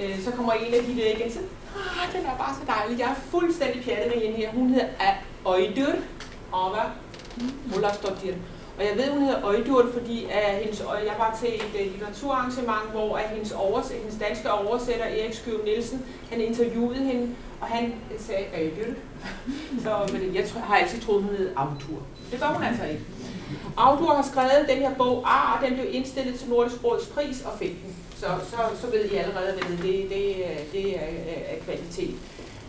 [0.03, 1.39] øh, så kommer en af de der igen, så
[1.77, 2.99] ah, den er bare så dejlig.
[2.99, 4.51] Jeg er fuldstændig pjattet med hende her.
[4.51, 4.89] Hun hedder
[5.45, 5.93] Øjdur
[6.53, 6.83] Ava
[7.37, 8.35] mm, Olafsdottir.
[8.79, 12.91] Og jeg ved, hun hedder Øjdur, fordi at hendes, jeg var til et øh, litteraturarrangement,
[12.91, 17.95] hvor at hendes, oversæt, hendes danske oversætter, Erik Skøv Nielsen, han interviewede hende, og han
[18.19, 18.95] sagde Øjdur.
[19.83, 22.03] Så men jeg tror, har altid troet, hun hed Autur.
[22.31, 23.03] Det gør hun altså ikke.
[23.77, 27.59] Autur har skrevet den her bog, ah, den blev indstillet til Nordisk Råds pris og
[27.59, 27.97] fik den.
[28.21, 30.25] Så, så, så ved I allerede, hvad det, det, det,
[30.73, 31.11] det er,
[31.53, 32.15] er kvalitet.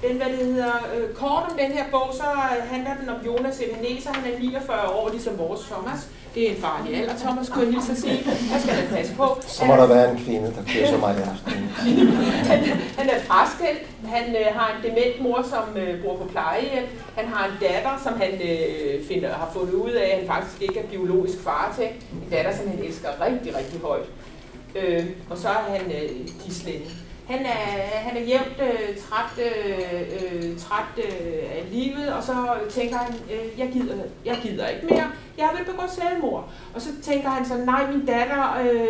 [0.03, 2.27] Den, hvad det hedder, øh, kort om den her bog, så
[2.71, 4.13] handler den om Jonas Ebenezer.
[4.13, 5.99] Han er 49 år, ligesom vores Thomas.
[6.35, 8.19] Det er en farlig alder, Thomas, kunne jeg lige så sige.
[8.51, 9.27] Jeg skal da passe på.
[9.47, 11.53] Så må der være en kvinde, der så meget i aften.
[12.51, 12.59] han,
[12.99, 13.81] han er fraskilt.
[14.05, 16.85] Han øh, har en dement mor, som øh, bor på plejehjem.
[17.15, 20.61] Han har en datter, som han øh, finder, har fundet ud af, at han faktisk
[20.61, 21.87] ikke er biologisk far til.
[22.23, 24.09] En datter, som han elsker rigtig, rigtig højt.
[24.75, 26.81] Øh, og så er han øh, Gislen.
[27.27, 27.51] Han er,
[27.93, 32.33] han er jævnt øh, træt, øh, øh, træt øh, af livet, og så
[32.69, 36.49] tænker han, øh, jeg, gider, jeg gider ikke mere, jeg vil begå selvmord.
[36.73, 38.87] Og så tænker han så, nej, min datter øh,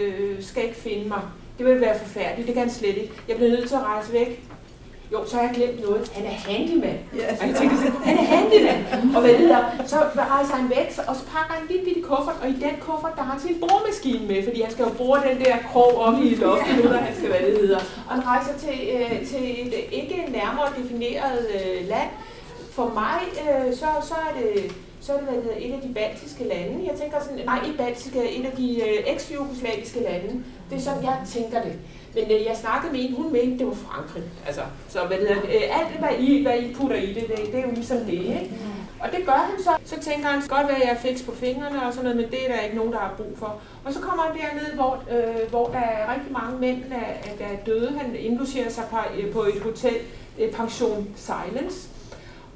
[0.00, 1.20] øh, skal ikke finde mig.
[1.58, 3.12] Det vil være forfærdeligt, det kan han slet ikke.
[3.28, 4.42] Jeg bliver nødt til at rejse væk
[5.14, 6.00] jo, så har jeg glemt noget.
[6.16, 6.98] Han er handyman.
[7.16, 7.40] Yes.
[7.40, 8.80] Og jeg tænker sådan, han er handyman.
[9.16, 9.96] Og hvad det der, så
[10.34, 13.14] rejser han væk, og så pakker han en lille bitte kuffert, og i den kuffert,
[13.16, 16.16] der har han sin boremaskine med, fordi han skal jo bruge den der krog op
[16.22, 17.80] i loftet, nu der han skal, hvad det hedder.
[18.08, 22.10] Og han rejser til, øh, til et ikke nærmere defineret øh, land.
[22.76, 24.72] For mig, øh, så, så er det
[25.04, 26.74] så er det hvad hedder, et af de baltiske lande.
[26.90, 30.44] Jeg tænker sådan, nej, ikke baltiske, et af de øh, eks-jugoslaviske lande.
[30.70, 31.72] Det er sådan, jeg tænker det.
[32.14, 34.22] Men øh, jeg snakkede med en, hun mente, det var Frankrig.
[34.46, 37.38] Altså, så hvad øh, det, øh, alt, hvad I, hvad I putter i det, det,
[37.52, 38.50] det er jo ligesom det, ikke?
[39.00, 39.70] Og det gør han så.
[39.84, 42.44] Så tænker han, godt være, at jeg fik på fingrene og sådan noget, men det
[42.44, 43.60] er der ikke nogen, der har brug for.
[43.84, 47.04] Og så kommer han derned, hvor, øh, hvor der er rigtig mange mænd, der,
[47.38, 47.98] der er døde.
[47.98, 49.96] Han indlogerer sig på, øh, på et hotel,
[50.38, 51.88] øh, Pension Silence.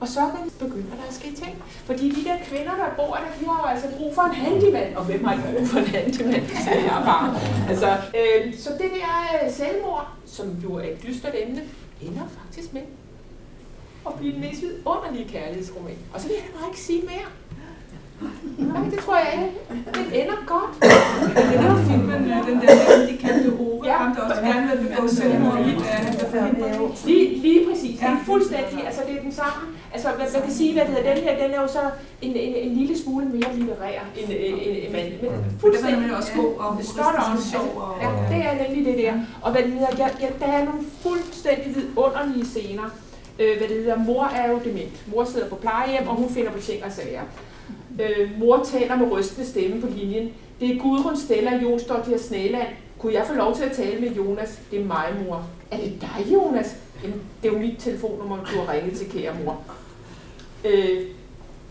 [0.01, 0.21] Og så
[0.59, 1.63] begynder der at ske ting.
[1.85, 4.97] Fordi de der kvinder, der bor der, de har jo altså brug for en handyman.
[4.97, 6.43] Og hvem har ikke brug for en handyman?
[6.49, 7.41] Siger jeg bare.
[7.69, 11.63] Altså, øh, så det der øh, selvmord, som jo er et dystert emne,
[12.03, 12.83] ender faktisk med
[14.07, 15.99] at blive den mest vidunderlige kærlighedsroman.
[16.15, 17.29] Og så vil jeg bare ikke sige mere.
[18.59, 19.51] Nej, det tror jeg ikke.
[19.95, 20.73] Det ender godt.
[21.53, 23.97] Det var filmen, øh, den der, de kaldte Ove, ja.
[23.97, 25.71] ham der også gerne vil begå selvmord i,
[26.31, 27.99] forhindrer Lige, lige præcis.
[28.01, 29.63] Det er fuldstændig, altså det er den samme.
[29.93, 31.85] Altså, man, man kan sige, hvad det hedder, den her, den er jo så
[32.23, 35.09] en, en, en lille smule mere litterær end en, en, en mand.
[35.23, 36.03] Men fuldstændig.
[36.05, 37.97] Det er også god og stort og sjov.
[38.03, 39.13] Ja, det er nemlig det der.
[39.43, 42.89] Og hvad det hedder, ja, ja, der er nogle fuldstændig vidunderlige scener.
[43.39, 45.07] Øh, hvad det hedder, mor er jo dement.
[45.15, 47.23] Mor sidder på plejehjem, og hun finder på ting og sager.
[47.99, 50.33] Øh, mor taler med rystende stemme på linjen.
[50.61, 52.69] Det er Gudrun Stella Jonsdottir Snæland.
[52.99, 54.59] Kunne jeg få lov til at tale med Jonas?
[54.71, 55.47] Det er mig, mor.
[55.71, 56.77] Er det dig, Jonas?
[57.03, 59.63] Jamen, det er jo mit telefonnummer, du har ringet til, kære mor.
[60.65, 61.07] Øh,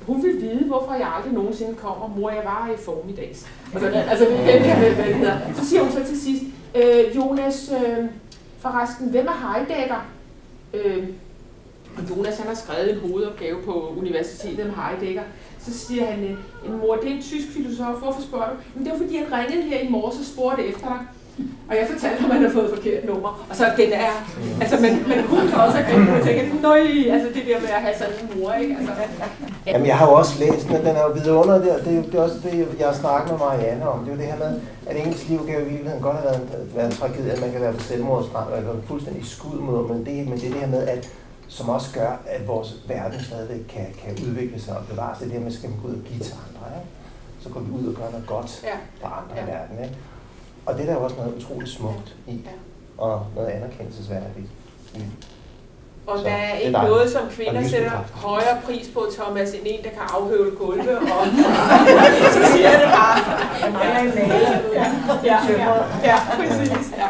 [0.02, 2.08] hun vil vide, hvorfor jeg aldrig nogensinde kommer.
[2.08, 3.48] Mor, jeg var her i formiddags.
[3.74, 5.38] Altså, altså det er den her hvad det hedder.
[5.56, 6.44] Så siger hun så til sidst,
[6.76, 8.06] øh, Jonas, øh,
[8.60, 10.06] forresten, hvem er Heidegger?
[10.74, 11.08] Øh,
[12.10, 15.24] Jonas han har skrevet en hovedopgave på universitetet om Heidegger.
[15.68, 18.56] Så siger han, øh, en mor, det er en tysk filosof, hvorfor spørger du?
[18.76, 21.00] Men det var fordi, han ringede her i morges og spurgte efter dig.
[21.70, 23.32] Og jeg fortalte ham, at han havde fået forkert nummer.
[23.50, 24.14] Og så den er,
[24.62, 26.82] altså, men, men hun kan også have grint, og tænke, nøj,
[27.16, 28.76] altså det der med at have sådan en mor, ikke?
[28.80, 29.72] Altså, ja.
[29.72, 31.78] Jamen, jeg har jo også læst den, og den er jo vidunderlig der.
[31.86, 34.00] Det er, det er også det, jeg har snakket med Marianne om.
[34.00, 34.52] Det er jo det her med,
[34.90, 37.42] at ens liv kan jo i virkeligheden godt have været en, været en tragedie, at
[37.42, 40.54] man kan være på selvmordsstrand, og være fuldstændig skud mod, men det, men det er
[40.56, 41.10] det her med, at
[41.48, 45.18] som også gør, at vores verden stadigvæk kan, kan udvikle sig og bevares.
[45.18, 46.78] Det er det med, at skal man gå ud og give til andre.
[46.80, 46.90] Ikke?
[47.42, 48.78] Så går vi ud og gør noget godt ja.
[49.02, 49.44] for andre ja.
[49.44, 49.84] i verden.
[49.84, 49.98] Ikke?
[50.66, 52.52] Og det er der jo også noget utroligt smukt i, ja.
[53.04, 54.48] og noget anerkendelsesværdigt
[54.96, 55.02] i.
[56.08, 59.64] Og så, der er ikke er noget, som kvinder sætter højere pris på, Thomas, end
[59.66, 60.98] en, der kan afhøvle gulve.
[60.98, 61.26] Og
[62.36, 63.18] så siger det bare.
[65.24, 66.94] Ja, ja, ja, ja, præcis.
[66.98, 67.08] Ja.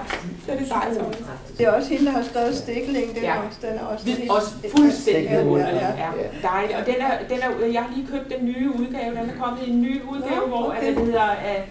[0.47, 1.27] Det er det dejligt.
[1.57, 3.15] Det er også hende, der har skrevet Stikling.
[3.15, 3.35] Den, ja.
[3.39, 6.11] også, den er også, det, også fuldstændig ja, ja, ja.
[6.17, 6.47] ja.
[6.47, 6.79] dejligt.
[6.79, 9.15] Og den er, den er, jeg har lige købt den nye udgave.
[9.15, 10.49] Den er kommet i en ny udgave, ja, okay.
[10.49, 11.63] hvor at, det hedder, at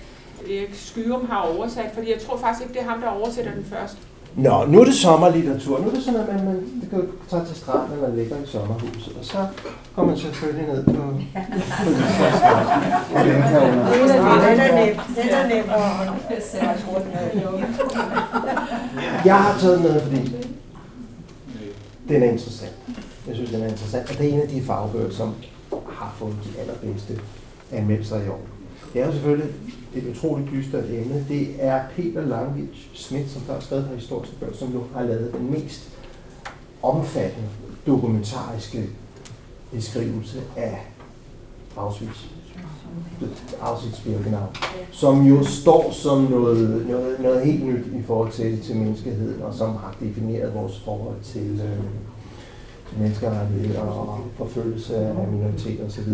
[0.73, 3.97] Skyrum har oversat, fordi jeg tror faktisk ikke, det er ham, der oversætter den først.
[4.37, 5.81] Nå, nu er det sommerlitteratur.
[5.81, 8.37] Nu er det sådan, at man, man det kan tage til stranden, når man ligger
[8.37, 9.17] i sommerhuset.
[9.19, 9.47] Og så
[9.95, 10.93] kommer man selvfølgelig ned på...
[10.93, 11.15] på den
[14.61, 14.97] er nem.
[15.17, 15.65] Den er nem.
[19.25, 20.37] Jeg har taget med, fordi
[22.09, 22.73] den er interessant.
[23.29, 24.11] Jeg synes, den er interessant.
[24.11, 25.35] Og det er en af de fagbøger, som
[25.89, 27.21] har fået de allerbedste
[27.73, 28.41] anmeldelser i år.
[28.93, 29.49] Det er jo selvfølgelig
[29.95, 31.27] det utroligt dystre emne.
[31.29, 35.03] Det er Peter Langvich Schmidt, som der har skrevet på historiske bøger, som nu har
[35.03, 35.89] lavet den mest
[36.83, 37.49] omfattende
[37.87, 38.85] dokumentariske
[39.73, 40.87] beskrivelse af
[41.77, 42.25] Auschwitz.
[43.61, 44.47] Auschwitz-Birkenau,
[44.93, 49.55] som jo står som noget, noget, noget helt nyt i forhold til, til menneskeheden, og
[49.55, 51.85] som har defineret vores forhold til, øh,
[52.99, 56.09] menneskerettigheder og forfølgelse af minoriteter osv.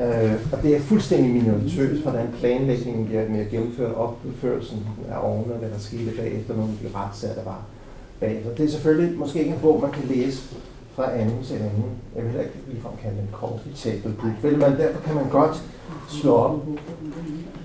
[0.00, 5.52] Øh, og det er fuldstændig minoritøst, hvordan planlægningen bliver med at gennemføre opførelsen af ovne,
[5.52, 7.62] og hvad der skete bagefter nogle af de retssager, der var
[8.20, 8.54] bagefter.
[8.54, 10.42] Det er selvfølgelig måske ikke en bog, man kan læse
[10.94, 11.84] fra anden til anden.
[12.14, 14.52] Jeg vil heller ikke ligefrem kalde en komfortabel bog.
[14.52, 15.62] Men derfor kan man godt
[16.08, 16.66] slå op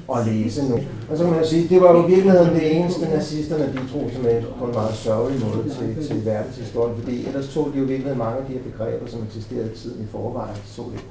[0.07, 0.79] og læse nu.
[1.09, 4.09] Og så kan man sige, det var jo i virkeligheden det eneste nazisterne, de tog
[4.13, 7.85] som en, på en meget sørgelig måde til, til verdenshistorien, fordi ellers tog de jo
[7.85, 10.55] virkelig mange af de her begreber, som eksisterede i tiden i forvejen.
[10.55, 11.05] De så lidt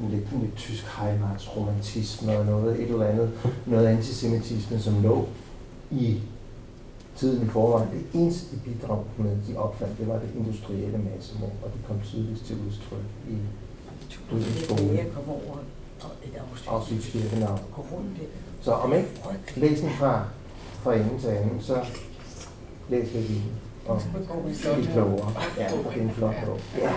[0.00, 3.30] en lidt, en lidt tysk heimatsromantisme og noget, et eller andet,
[3.66, 5.26] noget antisemitisme, som lå
[5.90, 6.20] i
[7.16, 7.88] tiden i forvejen.
[7.92, 11.96] Det eneste de bidrag med, de opfandt, det var det industrielle massemord, og det kom
[12.04, 13.34] tydeligst til udtryk i
[16.02, 16.82] Dødensbogen.
[16.82, 17.58] Auschwitz-Birkenau.
[18.62, 19.08] Så om ikke
[19.56, 20.24] læsning fra,
[20.82, 21.84] fra enden til anden, så
[22.88, 23.42] læs lidt i
[23.86, 24.02] og
[24.74, 25.32] blive klogere.
[25.58, 26.60] Ja, det er en flot bog.
[26.78, 26.92] Ja.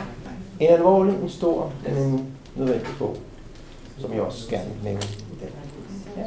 [0.59, 3.17] En alvorlig, en stor, men en nødvendig bog,
[3.99, 5.49] som jeg også gerne vil nævne i den.
[6.17, 6.23] Ja.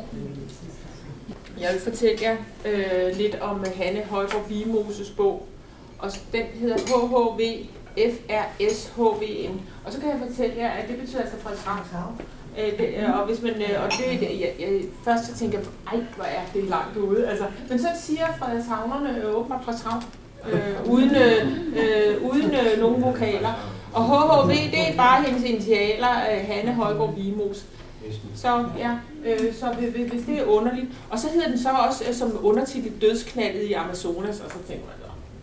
[1.61, 5.47] Jeg vil fortælle jer øh, lidt om Hanne Højgaard Vimoses bog,
[5.99, 9.61] og den hedder HHV FRSHVN.
[9.85, 12.21] Og så kan jeg fortælle jer, at det betyder altså Frederikshavn.
[12.59, 15.67] Øh, det, øh, og hvis man, øh, og det, jeg, jeg, først så tænker jeg,
[15.93, 17.29] ej, hvor er det langt ude.
[17.29, 20.03] Altså, men så siger Frederikshavnerne øh, åbenbart Frederikshavn,
[20.53, 23.53] øh, uden, øh, øh, uden øh, nogen vokaler.
[23.93, 27.65] Og HHV, det er bare hendes initialer, øh, Hanne Højgaard Vimos.
[28.35, 28.91] Så ja,
[29.25, 29.67] øh, så
[30.11, 30.87] hvis det er underligt.
[31.11, 34.85] Og så hedder den så også øh, som undertitel Dødsknaldet i Amazonas, og så tænker
[34.87, 34.95] man,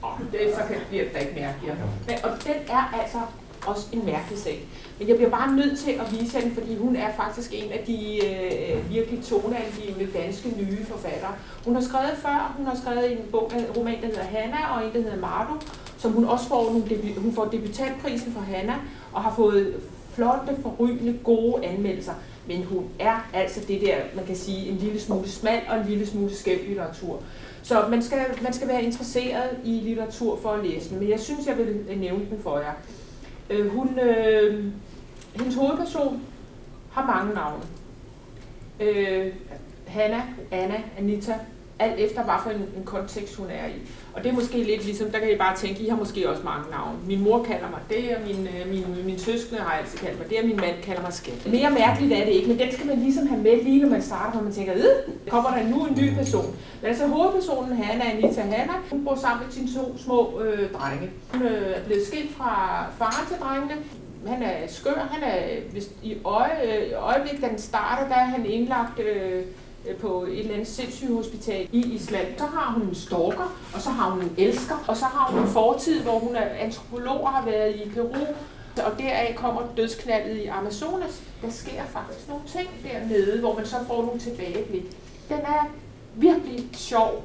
[0.04, 1.78] åh, det, så kan, bliver det da ikke mærkeligere.
[2.08, 3.18] Men, og den er altså
[3.68, 4.68] også en mærkelig sag.
[5.00, 7.84] Men jeg bliver bare nødt til at vise hende, fordi hun er faktisk en af
[7.88, 11.32] de øh, virkelig toneangivende danske nye forfattere.
[11.66, 14.86] Hun har skrevet før, hun har skrevet en bog, en roman, der hedder Hanna, og
[14.86, 15.54] en, der hedder Mardu,
[15.98, 18.74] som hun også får, hun, debu- hun får debutantprisen for Hanna,
[19.14, 19.74] og har fået
[20.14, 22.14] flotte, forrygende, gode anmeldelser.
[22.48, 25.86] Men hun er altså det der, man kan sige, en lille smule smal og en
[25.88, 27.20] lille smule skæv litteratur.
[27.64, 31.20] Så man skal, man skal være interesseret i litteratur for at læse den, men jeg
[31.20, 32.74] synes, jeg vil øh, nævne den for jer.
[33.50, 34.66] Øh, hun, øh,
[35.36, 36.22] hendes hovedperson
[36.92, 37.64] har mange navne.
[38.80, 39.34] Øh,
[39.88, 41.34] Hanna, Anna, Anita,
[41.80, 43.80] alt efter hvad for en, en kontekst hun er i.
[44.14, 46.44] Og det er måske lidt ligesom, der kan I bare tænke, I har måske også
[46.44, 46.98] mange navne.
[47.08, 50.30] Min mor kalder mig det, og min, øh, min, min søskende har altid kaldt mig
[50.30, 51.48] det, og min mand kalder mig skat.
[51.52, 54.02] Mere mærkeligt er det ikke, men den skal man ligesom have med lige når man
[54.02, 56.56] starter, hvor man tænker, øh, kommer der nu en ny person.
[56.82, 61.10] Men altså hovedpersonen, Hanna, Anita Hanna, hun bor sammen med sine to små øh, drenge.
[61.34, 63.76] Hun øh, er blevet skilt fra far til drengene,
[64.28, 68.46] han er skør, han er hvis, i øje, øjeblik, da den starter, der er han
[68.46, 69.44] indlagt øh,
[70.00, 72.28] på et eller andet sindssygt hospital i Island.
[72.38, 75.42] Så har hun en stalker, og så har hun en elsker, og så har hun
[75.42, 78.26] en fortid, hvor hun er antropolog og har været i Peru,
[78.86, 81.22] og deraf kommer dødsknaldet i Amazonas.
[81.42, 84.84] Der sker faktisk nogle ting dernede, hvor man så får nogle tilbageblik.
[85.30, 85.70] Den er
[86.16, 87.24] virkelig sjov,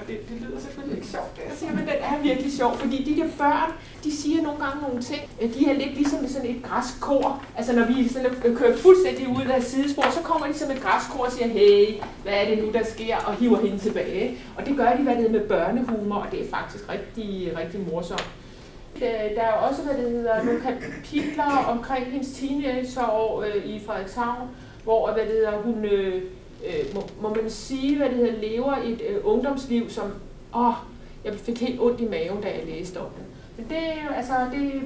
[0.00, 2.76] og det, det lyder selvfølgelig ikke sjovt, det jeg siger, men den er virkelig sjov,
[2.76, 3.70] fordi de der børn,
[4.04, 5.22] de siger nogle gange nogle ting.
[5.40, 7.42] Øh, de er lidt ligesom sådan et græskor.
[7.56, 10.80] Altså når vi sådan øh, kører fuldstændig ud af sidespor, så kommer de som et
[10.82, 14.38] græskor og siger, hey, hvad er det nu, der sker, og hiver hende tilbage.
[14.56, 18.28] Og det gør de, hvad det med børnehumor, og det er faktisk rigtig, rigtig morsomt.
[19.36, 24.48] Der er også, hvad det hedder, nogle kapitler omkring hendes teenageår øh, i Frederikshavn,
[24.84, 26.22] hvor hvad det hedder, hun, øh,
[26.66, 30.04] øh, må, må man sige, hvad det hedder, lever et øh, ungdomsliv, som,
[30.54, 30.74] åh,
[31.24, 33.24] jeg fik helt ondt i maven, da jeg læste om det.
[33.56, 34.82] Men det er jo, altså, det,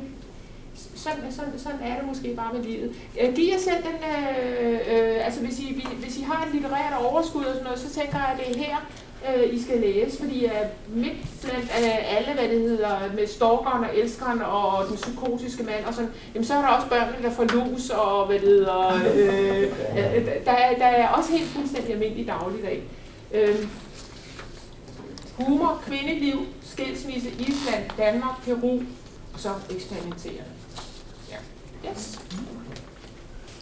[0.94, 2.94] sådan, sådan, sådan er det måske bare med livet.
[3.34, 7.44] Giv jer selv den, øh, øh, altså hvis I, hvis I har et litterært overskud
[7.44, 8.76] og sådan noget, så tænker jeg, at det er her,
[9.28, 13.84] øh, I skal læse, fordi uh, midt blandt uh, alle, hvad det hedder, med stalkeren
[13.84, 17.30] og elskeren og den psykotiske mand og sådan, jamen så er der også børnene, der
[17.30, 21.92] får lus og hvad det hedder, øh, øh der, der, der er også helt fuldstændig
[21.92, 22.82] almindelig dagligdag.
[23.32, 23.68] Øh,
[25.38, 28.80] humor, kvindeliv, skilsmisse, Island, Danmark, Peru,
[29.34, 30.50] og så eksperimenterende.
[31.30, 31.36] Ja.
[31.90, 32.20] Yes.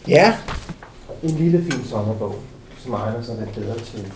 [0.07, 0.37] Ja,
[1.23, 2.35] en lille fin sommerbog,
[2.77, 4.13] som egner sig lidt bedre til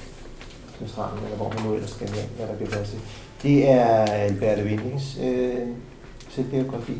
[0.77, 2.99] til stranden, eller hvor man nu ellers skal hen, hvad der bliver plads til.
[3.43, 5.67] Det er Alberte Windings øh,
[6.29, 6.93] selvbiografi,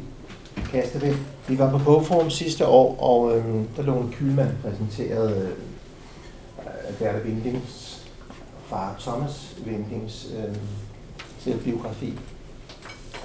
[0.72, 1.16] Kastevind.
[1.48, 3.46] Vi var på Bogforum sidste år, og øh,
[3.78, 5.50] der lå en Kylmand præsenteret øh,
[6.88, 8.04] Alberte Windings
[8.70, 10.56] far Thomas Windings øh,
[11.40, 12.20] selvbiografi.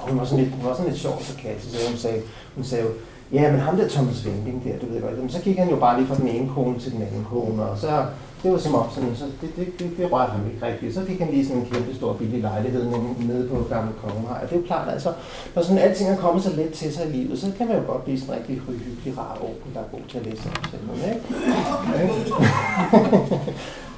[0.00, 2.22] Og hun var sådan lidt, hun var sådan lidt sjov så kasse, så hun sagde,
[2.54, 2.86] hun sagde
[3.32, 5.76] ja, men ham der Thomas Winding der, du ved godt, men så gik han jo
[5.76, 8.06] bare lige fra den ene kone til den anden kone, og så
[8.42, 10.94] det var som om, sådan, så det, det, det, det rørte ham ikke rigtigt.
[10.94, 12.84] Så fik han lige sådan en kæmpe stor billig lejlighed
[13.18, 14.38] nede på Gamle Kongehøj.
[14.42, 15.12] Og det er jo klart, altså,
[15.54, 17.82] når sådan alting er kommet så let til sig i livet, så kan man jo
[17.86, 20.52] godt blive sådan en rigtig hyggelig, rar åben, der er god til at læse sig
[20.70, 20.82] selv.
[21.08, 21.22] Ikke?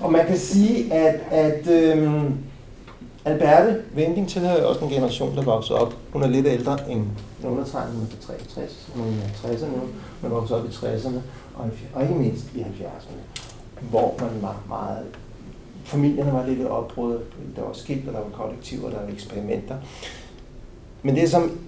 [0.04, 2.38] og man kan sige, at, at øhm,
[3.24, 5.94] Alberte Vending tilhører også en generation, der voksede op.
[6.12, 7.04] Hun er lidt ældre end
[7.44, 9.82] undertegnet med 63, hun er 60'erne nu,
[10.22, 11.18] men voksede op i 60'erne,
[11.54, 13.44] og, og ikke mindst i 70'erne
[13.80, 15.06] hvor man var meget...
[15.84, 17.20] Familierne var lidt opbrud,
[17.56, 19.76] der var skilt, og der var kollektiver, der var eksperimenter.
[21.02, 21.58] Men det, som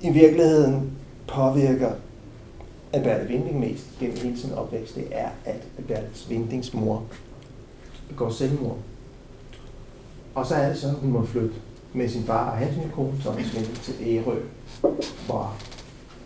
[0.00, 0.92] i virkeligheden
[1.26, 1.92] påvirker
[2.92, 7.02] Albert Vinding mest gennem hele sin opvækst, det er, at Albert Vindings mor
[8.08, 8.78] begår selvmord.
[10.34, 11.54] Og så er det sådan, at hun må flytte
[11.92, 14.40] med sin far og hans nye kone, Thomas Vinding, til Ærø,
[15.26, 15.54] hvor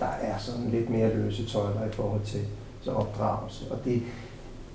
[0.01, 2.41] der er sådan lidt mere løse tøjler i forhold til
[2.81, 3.65] så opdragelse.
[3.71, 4.03] Og det,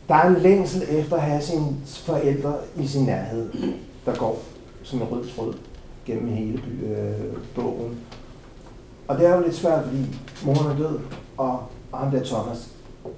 [0.08, 3.50] der er en længsel efter at have sine forældre i sin nærhed,
[4.06, 4.44] der går
[4.84, 5.54] som en rød tråd
[6.06, 8.00] gennem hele øh, bogen.
[9.08, 10.06] Og det er jo lidt svært, fordi
[10.46, 11.00] moren er død,
[11.38, 11.64] og,
[11.94, 12.70] ham der Thomas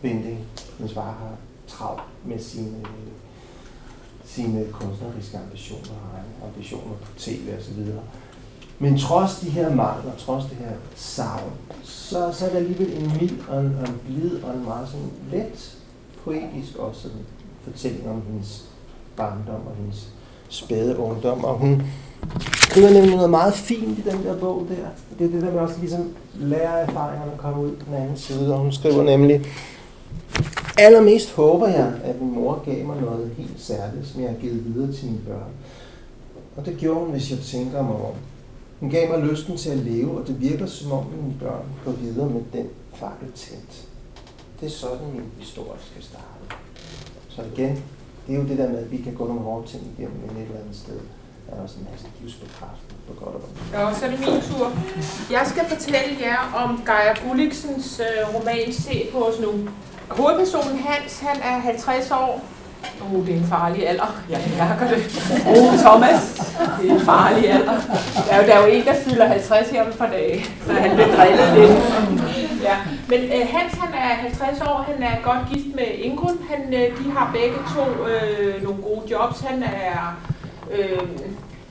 [0.01, 0.39] Binding,
[0.77, 1.35] hendes far, har
[1.67, 2.85] travlt med sine,
[4.25, 5.99] sine kunstneriske ambitioner
[6.41, 8.01] og ambitioner på tv og så videre.
[8.79, 11.51] Men trods de her mangler, trods det her savn,
[11.83, 14.87] så, så er der alligevel en mild og en, og en blid og en meget
[14.87, 15.77] sådan let
[16.25, 17.25] poetisk også en
[17.63, 18.65] fortælling om hendes
[19.15, 20.09] barndom og hendes
[20.49, 21.43] spæde ungdom.
[21.43, 21.81] Og hun
[22.53, 24.87] skriver nemlig noget meget fint i den der bog der.
[25.19, 28.17] Det er det der med også ligesom lære erfaringerne og komme ud på den anden
[28.17, 28.53] side.
[28.53, 29.45] Og hun skriver nemlig,
[30.77, 34.75] allermest håber jeg, at min mor gav mig noget helt særligt, som jeg har givet
[34.75, 35.51] videre til mine børn.
[36.57, 38.13] Og det gjorde hun, hvis jeg tænker mig om.
[38.79, 41.91] Hun gav mig lysten til at leve, og det virker som om mine børn går
[41.91, 43.87] videre med den fakkel tændt.
[44.59, 46.61] Det er sådan, min historie skal starte.
[47.29, 47.83] Så igen,
[48.27, 50.41] det er jo det der med, at vi kan gå nogle hårde ting igennem, et
[50.41, 50.99] eller andet sted
[51.51, 53.73] er også en masse livsbekræftende på godt og ondt.
[53.73, 54.71] Ja, så er det min tur.
[55.31, 59.51] Jeg skal fortælle jer om Geir Gulliksens øh, roman Se på os nu.
[60.09, 62.43] Hovedpersonen Hans, han er 50 år.
[63.01, 64.21] Oh, det er en farlig alder.
[64.29, 64.97] Jeg mærker det.
[65.47, 66.21] Oh, Thomas,
[66.81, 67.79] det er en farlig alder.
[68.27, 70.45] Der er jo, der er jo en, der fylder 50 her om et par dage,
[70.67, 71.71] så han bliver drillet lidt.
[72.63, 72.77] Ja.
[73.09, 74.85] Men øh, Hans, han er 50 år.
[74.91, 76.39] Han er godt gift med Ingrun.
[76.49, 79.39] Han, øh, de har begge to øh, nogle gode jobs.
[79.39, 80.17] Han er...
[80.71, 80.99] Øh,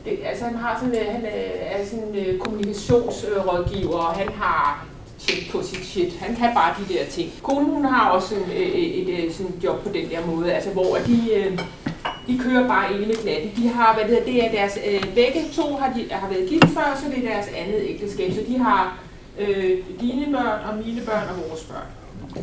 [0.05, 4.87] det, altså han har sådan, øh, han er, er sådan øh, kommunikationsrådgiver, og han har
[5.19, 6.17] tjek på sit shit.
[6.21, 7.33] Han kan bare de der ting.
[7.43, 10.27] Konen hun har også en, øh, øh, et, et, et, sådan job på den der
[10.27, 11.59] måde, altså hvor de, øh,
[12.27, 13.51] de kører bare ene glatte.
[13.57, 16.49] De har, hvad det, hedder, det er deres, øh, begge to har, de, har været
[16.49, 18.33] gift før, så det er deres andet ægteskab.
[18.33, 18.99] Så de har
[19.39, 21.87] øh, dine børn og mine børn og vores børn.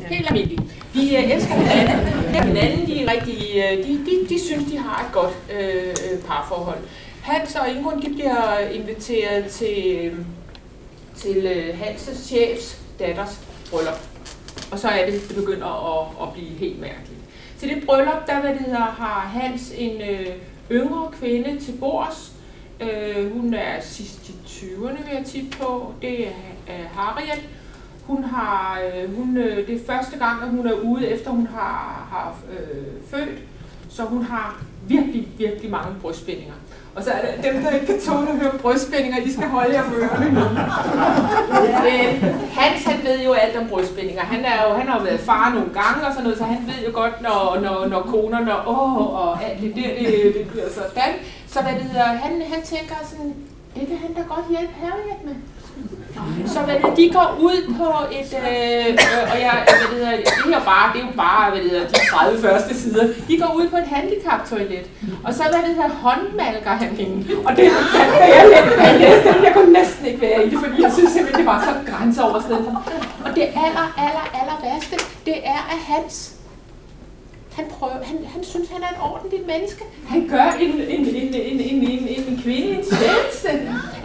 [0.07, 0.61] Helt almindeligt.
[0.93, 2.07] De øh, elsker hinanden.
[2.43, 6.79] hinanden de, er rigtig, øh, de, de, de synes, de har et godt øh, parforhold.
[7.21, 10.11] Hans og Ingrun de bliver inviteret til,
[11.15, 13.39] til øh, Hans' chefs datters
[13.71, 13.99] bryllup.
[14.71, 17.19] Og så er det, det begynder at, at blive helt mærkeligt.
[17.59, 20.27] Til det bryllup, der hvad det hedder, har Hans en øh,
[20.71, 22.31] yngre kvinde til bords.
[22.79, 25.93] Øh, hun er sidst 20'erne, vil jeg tippe på.
[26.01, 26.27] Det
[26.67, 27.49] er Harriet.
[28.07, 31.47] Hun har, øh, hun, øh, det er første gang, at hun er ude, efter hun
[31.55, 33.39] har, har øh, født.
[33.89, 36.53] Så hun har virkelig, virkelig mange brystspændinger.
[36.95, 39.73] Og så er det dem, der ikke kan tåle at høre brystspændinger, de skal holde
[39.73, 40.41] jer for ørerne nu.
[41.89, 42.23] Øh,
[42.59, 44.21] Hans, han ved jo alt om brystspændinger.
[44.21, 46.63] Han, er jo, han har jo været far nogle gange og sådan noget, så han
[46.67, 50.69] ved jo godt, når, når, når konerne åh, og alt det der, det, det bliver
[50.69, 51.13] sådan.
[51.47, 53.33] Så hvad det hedder, han, han tænker sådan,
[53.81, 55.35] det kan han da godt hjælpe Harriet med.
[56.53, 57.89] Så hvad det, de går ud på
[58.19, 61.51] et, øh, øh og jeg, hvad det, hedder, det, er bare, det er jo bare
[61.51, 63.03] hvad det hedder, de 30 første sider.
[63.29, 64.85] De går ud på et handicap-toilet,
[65.25, 67.17] og så hvad det hedder, håndmalker han hende.
[67.47, 67.65] Og det
[68.19, 70.91] kan jeg lidt, jeg læste det, jeg kunne næsten ikke være i det, fordi jeg
[70.97, 72.71] synes simpelthen, det var så grænseoverskridende.
[73.25, 76.40] Og det aller, aller, aller værste, det er, at hans
[77.55, 79.83] han, prøver, han, han synes, han er et ordentligt menneske.
[80.07, 83.49] Han gør en, en, en, en, en, en, en kvinde en tjeneste.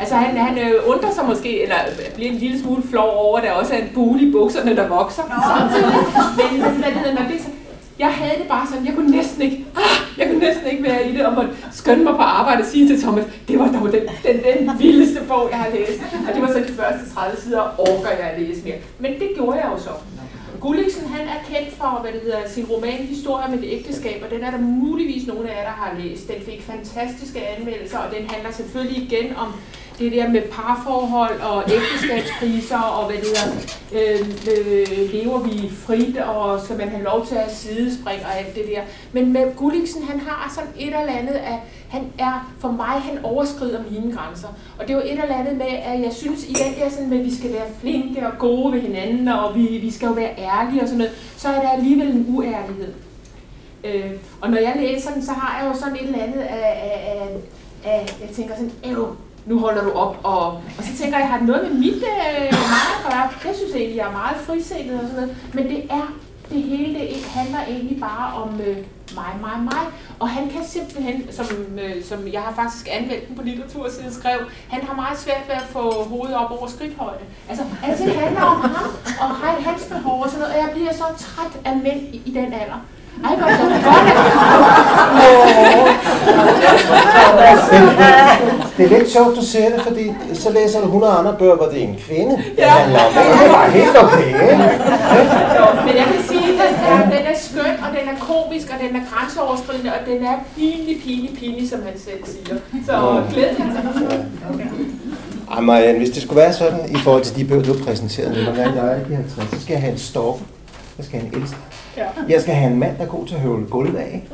[0.01, 1.77] Altså han, han øh, undrer sig måske, eller
[2.15, 4.89] bliver en lille smule flov over, at der også er en bule i bukserne, der
[4.89, 5.23] vokser.
[6.37, 7.49] Men, men hvad det når det så,
[7.99, 11.09] jeg havde det bare sådan, jeg kunne næsten ikke, ah, jeg kunne næsten ikke være
[11.09, 13.93] i det, og måtte skynde mig på arbejde og sige til Thomas, det var dog
[13.93, 14.37] den, den,
[14.69, 16.03] den vildeste bog, jeg har læst.
[16.29, 18.77] Og det var så de første 30 sider, orker jeg at læse mere.
[18.99, 19.91] Men det gjorde jeg jo så.
[20.67, 24.31] Gulliksen han er kendt for hvad det hedder, sin roman Historie med det ægteskab, og
[24.31, 26.29] den er der muligvis nogle af jer, der har læst.
[26.29, 29.53] Den fik fantastiske anmeldelser, og den handler selvfølgelig igen om
[29.99, 33.49] det der med parforhold og ægteskabskriser, og hvad det hedder,
[33.93, 38.55] øh, øh, lever vi frit, og skal man have lov til at sidespringe og alt
[38.55, 38.83] det der.
[39.13, 43.25] Men med Gulliksen, han har sådan et eller andet af, han er, for mig, han
[43.25, 44.49] overskrider mine grænser.
[44.79, 47.11] Og det er jo et eller andet med, at jeg synes, i den der sådan
[47.11, 50.13] med, at vi skal være flinke og gode ved hinanden, og vi, vi skal jo
[50.13, 52.95] være ærlige og sådan noget, så er der alligevel en uærlighed.
[53.85, 56.57] Øh, og når jeg læser den, så har jeg jo sådan et eller andet af,
[56.83, 57.29] af,
[57.85, 60.17] af, af jeg tænker sådan, æv, nu holder du op.
[60.23, 60.47] Og,
[60.79, 63.29] og så tænker jeg, har det noget med mit øh, mig at gøre?
[63.45, 65.37] Jeg synes egentlig, jeg er meget frisindet og sådan noget.
[65.53, 66.07] Men det er,
[66.51, 68.77] det hele det handler egentlig bare om øh,
[69.14, 69.85] mig, mig, mig.
[70.18, 71.47] Og han kan simpelthen, som,
[71.85, 75.55] øh, som jeg har faktisk anmeldt den på litteratursiden skrev, han har meget svært ved
[75.55, 77.25] at få hovedet op over skridthøjde.
[77.49, 80.93] Altså, altså det handler om ham og hans behov og sådan noget, og jeg bliver
[80.93, 82.81] så træt af mænd i, i den alder.
[83.25, 84.07] Ej, hvor er det godt,
[88.77, 91.66] det, er lidt sjovt, du siger det, fordi så læser du 100 andre bøger, hvor
[91.66, 93.12] det er en kvinde, det handler om.
[93.12, 94.57] Det er bare helt okay, ikke?
[95.87, 98.97] Men jeg kan sige, at er, den er skøn, og den er komisk, og den
[98.97, 102.57] er grænseoverskridende, og den er pinlig, pinlig, pinlig, som han selv siger.
[102.87, 104.66] Så glæd jer til
[105.55, 108.45] Ej, Marianne, hvis det skulle være sådan, i forhold til de bøger, du har præsenteret,
[108.45, 110.45] når man er i 50, så skal jeg have en stalker.
[110.99, 111.59] Jeg skal have en elsker.
[111.97, 112.05] Ja.
[112.29, 114.29] Jeg skal have en mand, der er god til at høvle gulvet af.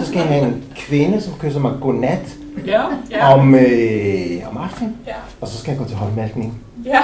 [0.00, 2.36] Så skal jeg have en kvinde, som kysser mig godnat
[2.66, 2.80] Ja,
[3.10, 4.96] ja, om, øh, om aftenen.
[5.06, 5.12] ja.
[5.40, 6.54] Og så skal jeg gå til håndmalkning.
[6.84, 6.98] ja.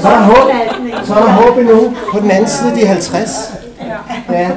[0.00, 0.50] Så er der håb,
[1.06, 3.52] så er der håb endnu på den anden side, de er 50.
[4.30, 4.50] Ja,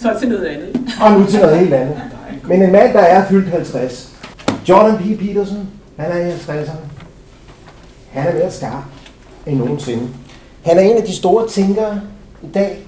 [0.00, 0.80] Så til noget andet.
[1.00, 1.96] og nu til noget helt andet.
[2.44, 4.08] Men en mand, der er fyldt 50.
[4.68, 5.18] Jordan P.
[5.20, 5.68] Peterson,
[5.98, 6.76] han er i 50'erne.
[8.12, 8.82] Han er mere skarp
[9.46, 10.08] end nogensinde.
[10.66, 12.00] Han er en af de store tænkere
[12.42, 12.78] i dag.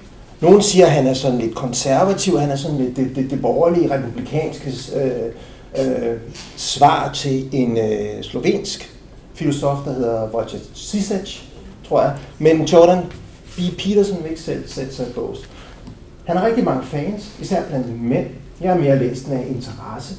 [0.41, 3.41] Nogle siger, at han er sådan lidt konservativ, han er sådan lidt det, det, det
[3.41, 5.31] borgerlige, republikanske øh,
[5.79, 6.17] øh,
[6.55, 8.97] svar til en øh, slovensk
[9.33, 11.47] filosof, der hedder Wojciech Zizek,
[11.87, 12.15] tror jeg.
[12.39, 13.03] Men Jordan
[13.57, 13.59] B.
[13.77, 15.49] Peterson vil ikke selv sætte sig i bås.
[16.25, 18.27] Han har rigtig mange fans, især blandt mænd.
[18.61, 20.15] Jeg er mere læst af interesse.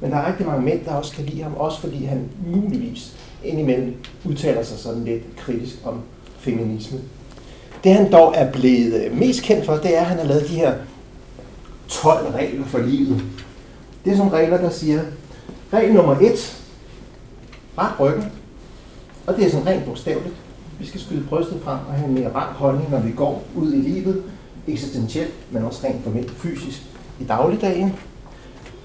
[0.00, 3.12] Men der er rigtig mange mænd, der også kan lide ham, også fordi han muligvis
[3.44, 3.94] indimellem
[4.24, 6.00] udtaler sig sådan lidt kritisk om
[6.38, 6.98] feminisme.
[7.84, 10.48] Det han dog er blevet øh, mest kendt for, det er, at han har lavet
[10.48, 10.74] de her
[11.88, 13.22] 12 regler for livet.
[14.04, 15.02] Det er sådan regler, der siger,
[15.72, 16.62] regel nummer 1,
[17.78, 18.24] ret ryggen.
[19.26, 20.34] Og det er sådan rent bogstaveligt.
[20.78, 23.72] Vi skal skyde brystet frem og have en mere rank holdning, når vi går ud
[23.72, 24.22] i livet,
[24.68, 26.82] eksistentielt, men også rent formelt fysisk
[27.20, 27.96] i dagligdagen.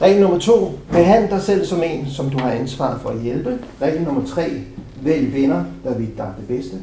[0.02, 3.60] Regel nummer to, behandle dig selv som en, som du har ansvaret for at hjælpe.
[3.82, 4.62] Regel nummer tre,
[5.02, 6.78] vælg venner, der vil dig det bedste.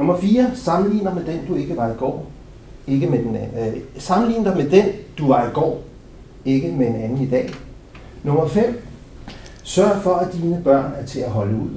[0.00, 0.50] Nummer 4.
[0.54, 2.26] Sammenlign dig med den, du ikke var i går.
[2.86, 4.84] Ikke med den, øh, sammenlign dig med den,
[5.18, 5.82] du var i går.
[6.44, 7.50] Ikke med en anden i dag.
[8.22, 8.82] Nummer 5.
[9.62, 11.68] Sørg for, at dine børn er til at holde ud.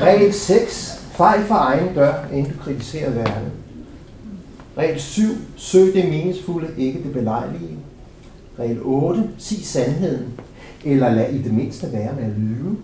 [0.00, 1.08] Regel 6.
[1.12, 3.52] Fejl for egen dør, inden du kritiserer verden.
[4.78, 5.22] Regel 7.
[5.56, 7.78] Søg det meningsfulde, ikke det belejlige.
[8.58, 9.30] Regel 8.
[9.38, 10.40] Sig sandheden,
[10.84, 12.76] eller lad i det mindste være med at lyve.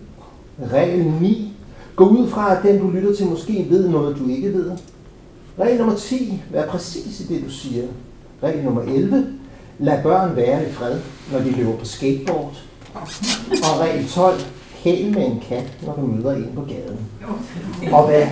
[0.71, 1.52] Regel 9.
[1.95, 4.71] Gå ud fra, at den du lytter til måske ved noget, du ikke ved.
[5.59, 6.41] Regel nummer 10.
[6.51, 7.83] Vær præcis i det, du siger.
[8.43, 9.27] Regel nummer 11.
[9.79, 10.99] Lad børn være i fred,
[11.31, 12.63] når de løber på skateboard.
[13.63, 14.39] Og regel 12.
[14.71, 16.99] Hæl med en kat, når du møder en på gaden.
[17.91, 18.27] Og hvad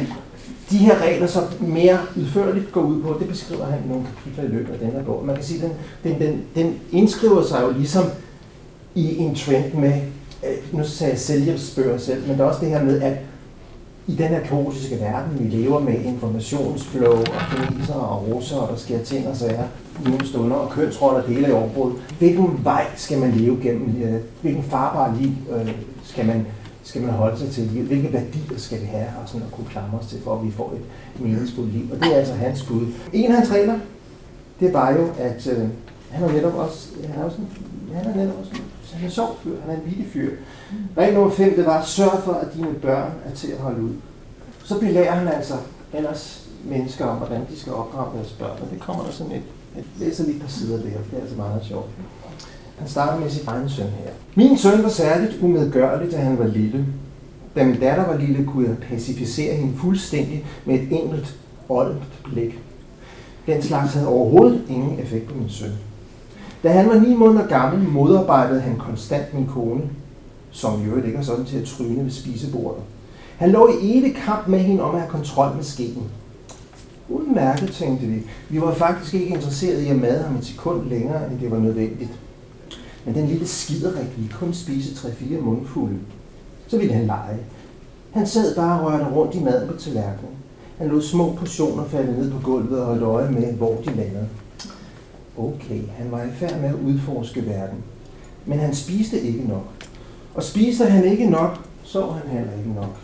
[0.70, 4.44] de her regler så mere udførligt går ud på, det beskriver han i nogle kapitler
[4.44, 5.26] i løbet af den her bog.
[5.26, 5.72] Man kan sige, at
[6.04, 8.04] den, den, den, den indskriver sig jo ligesom
[8.96, 9.94] i en trend med,
[10.48, 13.14] øh, nu sagde jeg selvhjælpsbøger selv, men der er også det her med, at
[14.12, 18.76] i den her kaotiske verden, vi lever med informationsflow og kineser og russer, og der
[18.76, 19.64] sker ting og sager
[20.06, 21.92] i nogle stunder, og kønsroller dele i overbrud.
[22.20, 24.04] Hvilken vej skal man leve gennem?
[24.04, 25.72] øh, Hvilken farbar liv øh,
[26.04, 26.46] skal man,
[26.84, 27.64] skal man holde sig til?
[27.64, 30.52] Hvilke værdier skal vi have og sådan at kunne klamre os til, for at vi
[30.52, 31.84] får et meningsfuldt liv?
[31.92, 32.86] Og det er altså hans bud.
[33.14, 33.80] En af hans regler,
[34.60, 35.68] det var jo, at øh,
[36.10, 37.38] han er netop også, han er også
[37.94, 38.52] han er netop også
[38.92, 40.32] så han er en sjov fyr, han er en vittig fyr.
[40.98, 43.94] Regel nummer 5, det var, sørg for, at dine børn er til at holde ud.
[44.64, 45.54] Så belærer han altså
[45.94, 49.42] ellers mennesker om, hvordan de skal opdrage deres børn, og det kommer der sådan et,
[49.78, 51.90] et læser lige et par sider der, det er altså meget sjovt.
[52.80, 54.12] Han starter med sin egen søn her.
[54.36, 56.86] Min søn var særligt umedgørlig, da han var lille.
[57.56, 61.36] Da min datter var lille, kunne jeg pacificere hende fuldstændig med et enkelt
[61.70, 62.60] oldt blik.
[63.46, 65.72] Den slags havde overhovedet ingen effekt på min søn.
[66.64, 69.82] Da han var ni måneder gammel, modarbejdede han konstant min kone,
[70.52, 72.84] som i øvrigt ikke er sådan til at tryne ved spisebordet.
[73.38, 76.04] Han lå i evig kamp med hende om at have kontrol med skeen.
[77.10, 78.24] Udmærket, tænkte vi.
[78.50, 81.60] Vi var faktisk ikke interesseret i at made ham et sekund længere, end det var
[81.60, 82.12] nødvendigt.
[83.06, 85.98] Men den lille skiderik ville kun spise 3-4 mundfulde.
[86.68, 87.38] Så ville han lege.
[88.12, 90.36] Han sad bare og rørte rundt i maden på tallerkenen.
[90.78, 94.28] Han lod små portioner falde ned på gulvet og holdt øje med, hvor de landede.
[95.38, 97.84] Okay, han var i færd med at udforske verden.
[98.46, 99.66] Men han spiste ikke nok.
[100.34, 102.98] Og spiser han ikke nok, sov han heller ikke nok.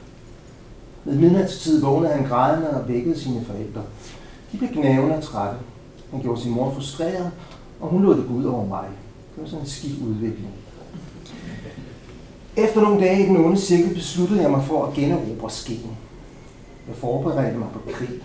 [1.06, 3.82] Ved midnatstid vågnede han grædende og vækkede sine forældre.
[4.52, 5.60] De blev gnavende og trætte.
[6.12, 7.32] Han gjorde sin mor frustreret,
[7.82, 8.86] og hun lod det gå ud over mig.
[9.36, 10.50] Det var sådan en skidt udvikling.
[12.56, 15.98] Efter nogle dage i den onde cirkel besluttede jeg mig for at generobre skeen.
[16.88, 18.22] Jeg forberedte mig på krig.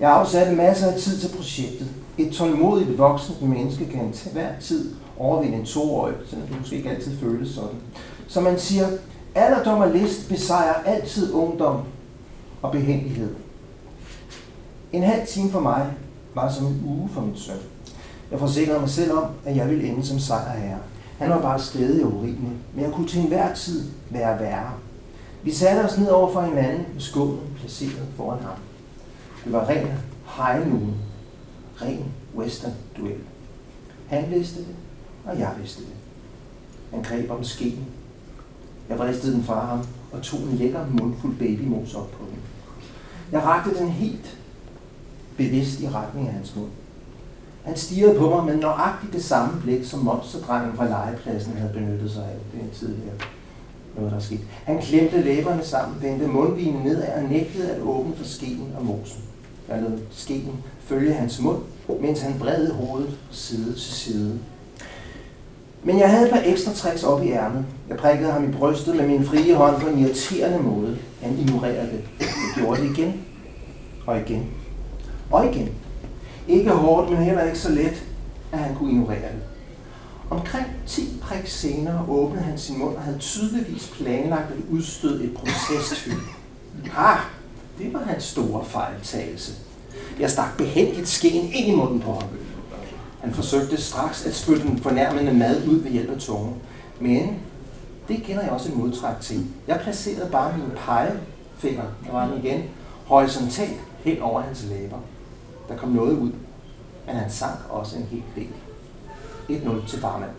[0.00, 1.88] Jeg afsatte masser af tid til projektet.
[2.18, 6.90] Et tålmodigt voksent menneske kan til hver tid overvinde en toårig, selvom det måske ikke
[6.90, 7.76] altid føles sådan.
[8.28, 8.86] Så man siger,
[9.34, 11.80] alderdom og list besejrer altid ungdom
[12.62, 13.34] og behendighed.
[14.92, 15.86] En halv time for mig
[16.34, 17.56] var som en uge for min søn.
[18.30, 20.78] Jeg forsikrede mig selv om, at jeg ville ende som sejrherre.
[21.18, 24.70] Han var bare stedig og urimelig, men jeg kunne til enhver tid være værre.
[25.42, 28.56] Vi satte os ned over for hinanden med skålen placeret foran ham.
[29.44, 29.86] Det var ren
[30.36, 30.72] high.
[31.82, 32.04] Ren
[32.36, 33.20] western duel.
[34.08, 34.74] Han vidste det,
[35.24, 35.92] og jeg vidste det.
[36.90, 37.86] Han greb om skeen.
[38.88, 42.38] Jeg vristede den fra ham og tog en lækker mundfuld babymos op på den.
[43.32, 44.38] Jeg rakte den helt
[45.36, 46.70] bevidst i retning af hans mund.
[47.64, 52.10] Han stirrede på mig med nøjagtigt det samme blik, som monsterdrengen fra legepladsen havde benyttet
[52.10, 53.14] sig af den tidligere.
[53.96, 54.42] Noget, der skete.
[54.64, 59.22] Han klemte læberne sammen, vendte mundvinen nedad og nægtede at åbne for skeen og mosen.
[59.68, 60.52] Jeg lod skeen
[60.88, 61.62] følge hans mund,
[62.00, 64.38] mens han bredte hovedet side til side.
[65.84, 67.64] Men jeg havde et par ekstra tricks op i ærmet.
[67.88, 70.98] Jeg prikkede ham i brystet med min frie hånd på en irriterende måde.
[71.22, 72.04] Han ignorerede det.
[72.20, 73.20] Jeg gjorde det igen.
[74.06, 74.46] Og igen.
[75.30, 75.68] Og igen.
[76.48, 78.04] Ikke hårdt, men heller ikke så let,
[78.52, 79.42] at han kunne ignorere det.
[80.30, 85.34] Omkring 10 prik senere åbnede han sin mund og havde tydeligvis planlagt at udstøde et
[85.34, 86.20] protestfyld.
[86.96, 87.18] Ah,
[87.78, 89.52] det var hans store fejltagelse.
[90.20, 92.22] Jeg stak behendigt skeen ind i munden på ham.
[93.20, 96.54] Han forsøgte straks at spytte den fornærmende mad ud ved hjælp af tungen.
[97.00, 97.40] Men
[98.08, 99.46] det kender jeg også en modtræk til.
[99.66, 102.62] Jeg placerede bare min pegefinger, der var den igen,
[103.06, 104.98] horisontalt helt over hans læber.
[105.68, 106.32] Der kom noget ud,
[107.06, 108.48] men han sank også en helt del.
[109.50, 110.30] 1-0 til farmand.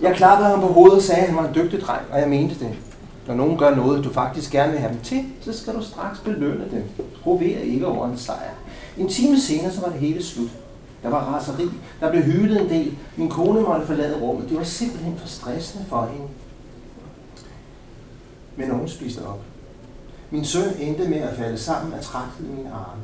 [0.00, 2.28] Jeg klappede ham på hovedet og sagde, at han var en dygtig dreng, og jeg
[2.28, 2.74] mente det.
[3.26, 6.18] Når nogen gør noget, du faktisk gerne vil have dem til, så skal du straks
[6.18, 6.84] belønne dem.
[7.22, 8.54] Prover ikke over en sejr.
[8.96, 10.50] En time senere, så var det hele slut.
[11.02, 11.68] Der var raseri.
[12.00, 12.98] Der blev hylet en del.
[13.16, 14.48] Min kone måtte forlade rummet.
[14.48, 16.28] Det var simpelthen for stressende for hende.
[18.56, 19.40] Men nogen spiste op.
[20.30, 23.02] Min søn endte med at falde sammen af træthed i mine arme.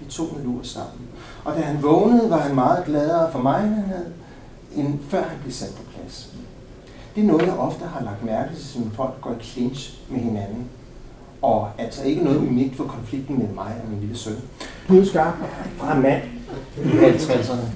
[0.00, 1.06] Vi tog en lur sammen.
[1.44, 4.12] Og da han vågnede, var han meget gladere for mig, end, han havde,
[4.76, 6.32] end før han blev sat på plads.
[7.18, 10.20] Det er noget, jeg ofte har lagt mærke til, som folk går i clinch med
[10.20, 10.64] hinanden.
[11.42, 14.36] Og altså ikke noget unikt for konflikten mellem mig og min lille søn.
[14.88, 15.34] Nu skarp
[15.78, 16.22] fra en mand
[16.76, 17.66] i 50'erne.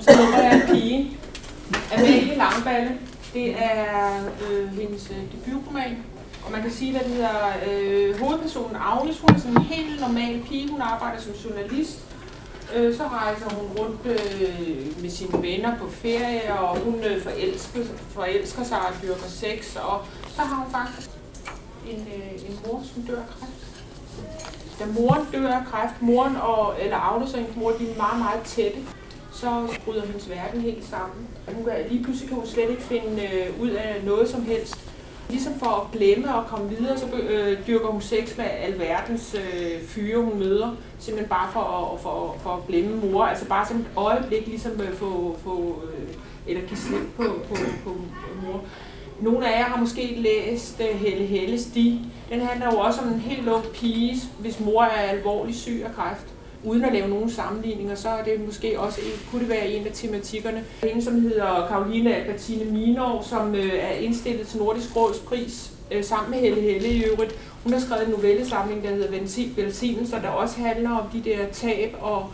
[0.00, 1.16] Så nummer er en pige.
[1.96, 2.90] Amelie Langballe.
[3.34, 5.96] Det er øh, hendes øh, debutroman.
[6.46, 9.20] Og man kan sige, at den hedder øh, hovedpersonen Agnes.
[9.20, 10.70] Hun er sådan en helt normal pige.
[10.70, 11.98] Hun arbejder som journalist.
[12.76, 17.80] Øh, så rejser hun rundt øh, med sine venner på ferie, og hun øh, forelsker,
[18.08, 19.76] forelsker sig og dyrker sex.
[19.76, 21.10] Og så har hun faktisk
[21.90, 23.62] en, øh, en mor, som dør af kræft.
[24.78, 28.18] Da moren dør af kræft, moren og, eller Agnes og hendes mor, de er meget,
[28.18, 28.78] meget tætte,
[29.32, 31.28] så bryder hendes verden helt sammen.
[31.54, 34.91] Hun kan, lige pludselig kan hun slet ikke finde øh, ud af noget som helst.
[35.28, 39.82] Ligesom for at glemme og komme videre, så øh, dyrker hun sex med alverdens øh,
[39.82, 40.76] fyre, hun møder.
[40.98, 41.60] Simpelthen bare for
[41.94, 43.24] at, for, for at glemme mor.
[43.24, 46.14] Altså bare som et øjeblik ligesom øh, få, få øh,
[46.46, 47.54] eller give slip på, på,
[47.84, 47.96] på
[48.46, 48.60] mor.
[49.20, 52.00] Nogle af jer har måske læst uh, Helle Helles Sti.
[52.30, 55.94] Den handler jo også om en helt ung pige, hvis mor er alvorligt syg af
[55.94, 56.31] kræft.
[56.64, 59.86] Uden at lave nogen sammenligninger, så er det måske også en, kunne det være en
[59.86, 60.64] af tematikkerne.
[60.82, 66.04] En, som hedder Karoline Albertine Minor, som øh, er indstillet til Nordisk Råds pris øh,
[66.04, 67.34] sammen med Helle Helle i øvrigt.
[67.62, 69.10] Hun har skrevet en novellesamling, der hedder
[69.56, 72.26] Velsignelser, der også handler om de der tab og,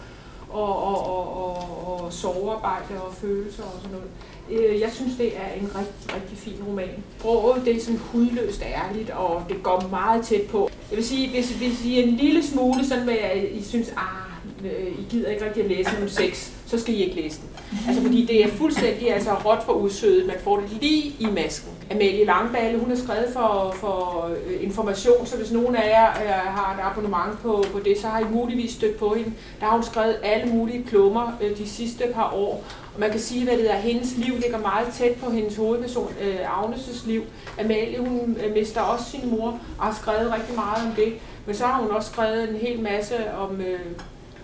[0.48, 4.10] og, og, og, og, og sovearbejde og følelser og sådan noget.
[4.50, 6.88] Øh, jeg synes, det er en rigtig, rigtig fin roman.
[7.18, 10.70] Sproget, det er sådan hudløst ærligt, og det går meget tæt på.
[10.90, 13.16] Jeg vil sige, hvis, hvis I er en lille smule sådan, hvad
[13.52, 17.02] I synes, ah, øh, I gider ikke rigtig at læse om sex, så skal I
[17.02, 17.48] ikke læse den.
[17.88, 20.26] Altså, fordi det er fuldstændig altså, råt for udsødet.
[20.26, 21.72] Man får det lige i masken.
[21.90, 26.54] Amalie Langballe, hun har skrevet for, for øh, information, så hvis nogen af jer øh,
[26.54, 29.32] har et abonnement på, på det, så har I muligvis stødt på hende.
[29.60, 32.64] Der har hun skrevet alle mulige klummer øh, de sidste par år.
[32.94, 36.12] Og man kan sige, at det er, hendes liv ligger meget tæt på hendes hovedperson,
[36.22, 37.22] øh, Agnes' liv.
[37.60, 41.12] Amalie, hun øh, mister også sin mor og har skrevet rigtig meget om det.
[41.46, 43.60] Men så har hun også skrevet en hel masse om...
[43.60, 43.80] Øh,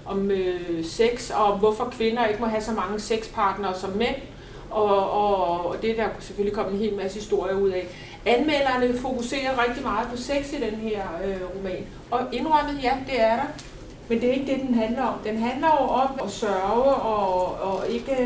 [0.07, 4.17] om øh, sex, og om hvorfor kvinder ikke må have så mange sexpartnere som mænd.
[4.75, 7.87] Og, og, det er der selvfølgelig kommet en hel masse historier ud af.
[8.27, 11.87] Anmelderne fokuserer rigtig meget på sex i den her øh, roman.
[12.11, 13.43] Og indrømmet, ja, det er der.
[14.09, 15.15] Men det er ikke det, den handler om.
[15.25, 18.17] Den handler jo om at sørge og, og ikke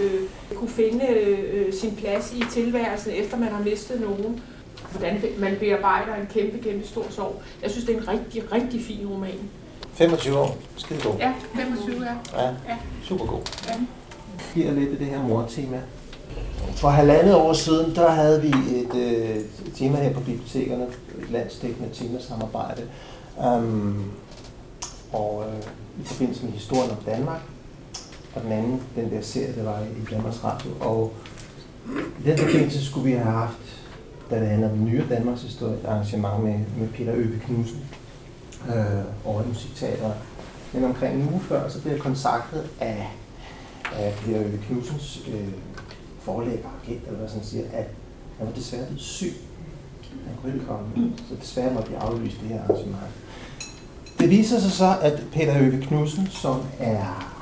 [0.00, 0.20] øh,
[0.56, 4.42] kunne finde øh, sin plads i tilværelsen, efter man har mistet nogen.
[4.90, 7.42] Hvordan man bearbejder en kæmpe, kæmpe stor sorg.
[7.62, 9.50] Jeg synes, det er en rigtig, rigtig fin roman.
[9.94, 10.56] 25 år.
[10.76, 11.14] Skide god.
[11.18, 12.42] Ja, 25, ja.
[12.42, 12.76] Ja, Ja.
[13.04, 13.40] super god.
[13.68, 13.74] ja.
[14.54, 15.80] Giver lidt af det her mortema.
[16.74, 19.36] For halvandet år siden, der havde vi et, øh,
[19.74, 20.84] tema her på bibliotekerne,
[21.22, 22.82] et landsdækkende temasamarbejde.
[23.46, 24.10] Um,
[25.12, 25.62] og øh,
[26.00, 27.40] i forbindelse med historien om Danmark,
[28.34, 30.70] og den anden, den der serie, der var i Danmarks Radio.
[30.80, 31.12] Og
[32.20, 33.82] i den forbindelse skulle vi have haft
[34.32, 37.80] da det handler om nyere Danmarks historie, et arrangement med, med Peter Øbe Knudsen
[38.68, 40.14] øh, over i Musikteateret.
[40.72, 43.10] Men omkring en uge før, så blev jeg kontaktet af,
[43.98, 45.48] af Per Øve Knudsens øh,
[46.20, 46.68] forlægger,
[47.06, 47.86] eller hvad sådan siger, at
[48.38, 49.32] han var desværre blevet syg.
[50.26, 53.12] Han kunne ikke komme, så desværre måtte vi aflyse det her arrangement.
[54.18, 57.32] Det viser sig så, at Peter Øve Knudsen, som er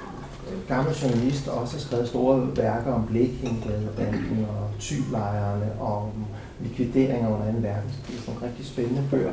[0.69, 6.11] gammel journalist, og også har skrevet store værker om Blekingbladebanden og Tylejrene og om
[6.61, 7.59] likvideringer under 2.
[7.59, 9.33] verdenskrig, nogle rigtig spændende bøger,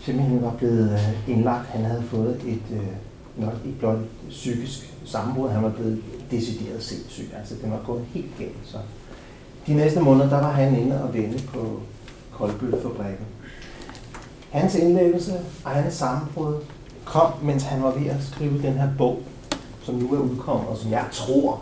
[0.00, 1.66] simpelthen var blevet øh, indlagt.
[1.66, 2.86] Han havde fået et, øh,
[3.36, 7.28] nok ikke blot et psykisk sammenbrud, han var blevet decideret sindssyg.
[7.38, 8.56] Altså, det var gået helt galt.
[8.64, 8.76] Så
[9.66, 11.80] de næste måneder, der var han inde og vende på
[12.32, 13.26] Koldbølfabrikken.
[14.50, 15.32] Hans indlæggelse
[15.64, 16.54] og hans sammenbrud
[17.04, 19.18] kom, mens han var ved at skrive den her bog,
[19.82, 21.60] som nu er udkommet, og som jeg tror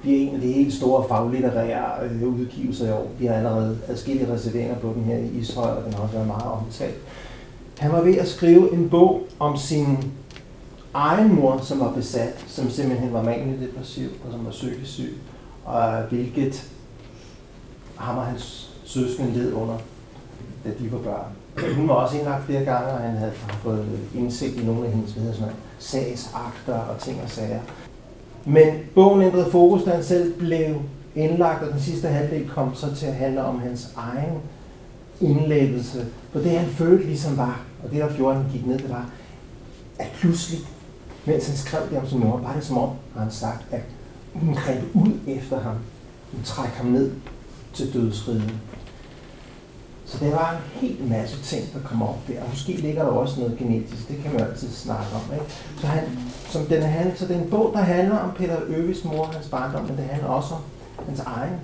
[0.00, 3.10] bliver en af de helt store faglitterære øh, udgivelser i år.
[3.18, 6.26] Vi har allerede adskillige reserveringer på den her i Ishøj, og den har også været
[6.26, 6.96] meget omtalt.
[7.78, 9.98] Han var ved at skrive en bog om sin
[10.96, 13.22] egen mor, som var besat, som simpelthen var
[13.60, 15.18] depressiv og som var psykisk syg,
[15.64, 16.68] og hvilket
[17.96, 19.74] ham og hans søskende led under,
[20.64, 21.76] da de var børn.
[21.76, 23.32] Hun var også indlagt flere gange, og han havde
[23.62, 27.60] fået indsigt i nogle af hendes hvad sådan sagsakter og ting og sager.
[28.44, 30.76] Men bogen ændrede fokus, da han selv blev
[31.14, 34.38] indlagt, og den sidste halvdel kom så til at handle om hans egen
[35.20, 36.06] indlæggelse.
[36.32, 38.90] For det han følte ligesom var, og det der gjorde, at han gik ned, det
[38.90, 39.10] var,
[39.98, 40.60] at pludselig,
[41.26, 43.82] mens han skrev det om sin mor, var det som om, har han sagt, at
[44.34, 45.76] hun greb ud efter ham.
[46.32, 47.12] Hun træk ham ned
[47.74, 48.60] til dødsriden.
[50.06, 52.42] Så det var en helt masse ting, der kom op der.
[52.42, 55.34] Og måske ligger der også noget genetisk, det kan man altid snakke om.
[55.34, 55.44] Ikke?
[55.80, 56.04] Så, han,
[56.48, 59.34] som den er, så det er en bog, der handler om Peter Øves mor og
[59.34, 60.60] hans barndom, men det handler også om
[61.06, 61.54] hans egen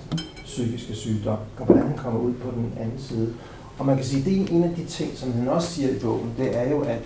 [0.43, 3.33] psykiske sygdom, og hvordan han kommer ud på den anden side.
[3.77, 5.89] Og man kan sige, at det er en af de ting, som han også siger
[5.89, 7.01] i bogen, det er jo, at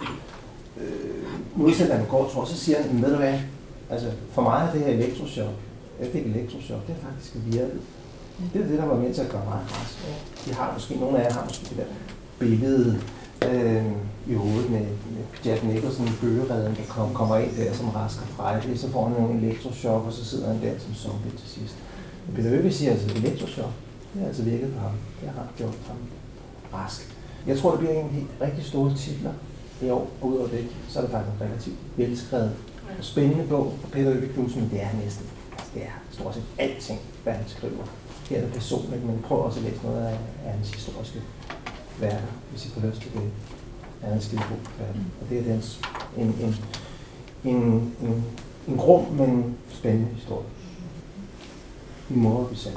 [0.82, 3.40] øh, modsat af går, tror så siger han, ved du hvad,
[3.90, 5.54] altså for mig er det her elektrochok,
[6.00, 7.82] jeg fik elektrochok, det er faktisk virket.
[8.54, 9.98] Det er det, der var med til at gøre mig rask.
[10.46, 11.84] De har måske, nogle af jer har måske det der
[12.40, 13.00] billede
[13.50, 13.86] øh,
[14.28, 18.28] i hovedet med, med Jack Nicholson, bøgeredden, der kom, kommer ind der som rask og
[18.28, 21.76] frejlig, så får han nogle elektrochok, og så sidder han der som zombie til sidst.
[22.26, 24.92] Men Peter Øvig siger altså, at det har altså virket for ham.
[25.22, 25.98] Det har gjort ham
[26.74, 27.16] rask.
[27.48, 29.32] Jeg tror, det bliver en af de rigtig store titler
[29.82, 32.52] i år, og udover det, så er det faktisk en relativt velskrevet
[32.98, 36.34] og spændende bog for Peter Øvig Knudsen, men det er næsten, altså det er stort
[36.36, 37.84] set alting, hvad han skriver
[38.30, 41.22] her er det personligt, men prøv også at læse noget af, af hans historiske
[42.00, 43.22] værker, hvis I får lyst til det.
[44.02, 45.02] Han er en skide god forfatter.
[45.22, 45.82] Og det er dens,
[46.18, 46.56] en, en,
[47.44, 48.26] en, en,
[48.68, 50.46] en grum, men spændende historie.
[52.10, 52.76] I morgen vi selv.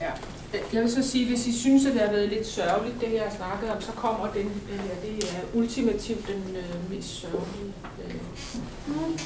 [0.00, 0.10] Ja.
[0.54, 3.12] Øh, jeg vil så sige, hvis I synes, at det har været lidt sørgeligt, det
[3.12, 7.72] jeg har snakket om, så kommer den, øh, det er ultimativt den øh, mest sørgelige.
[8.04, 8.14] Øh,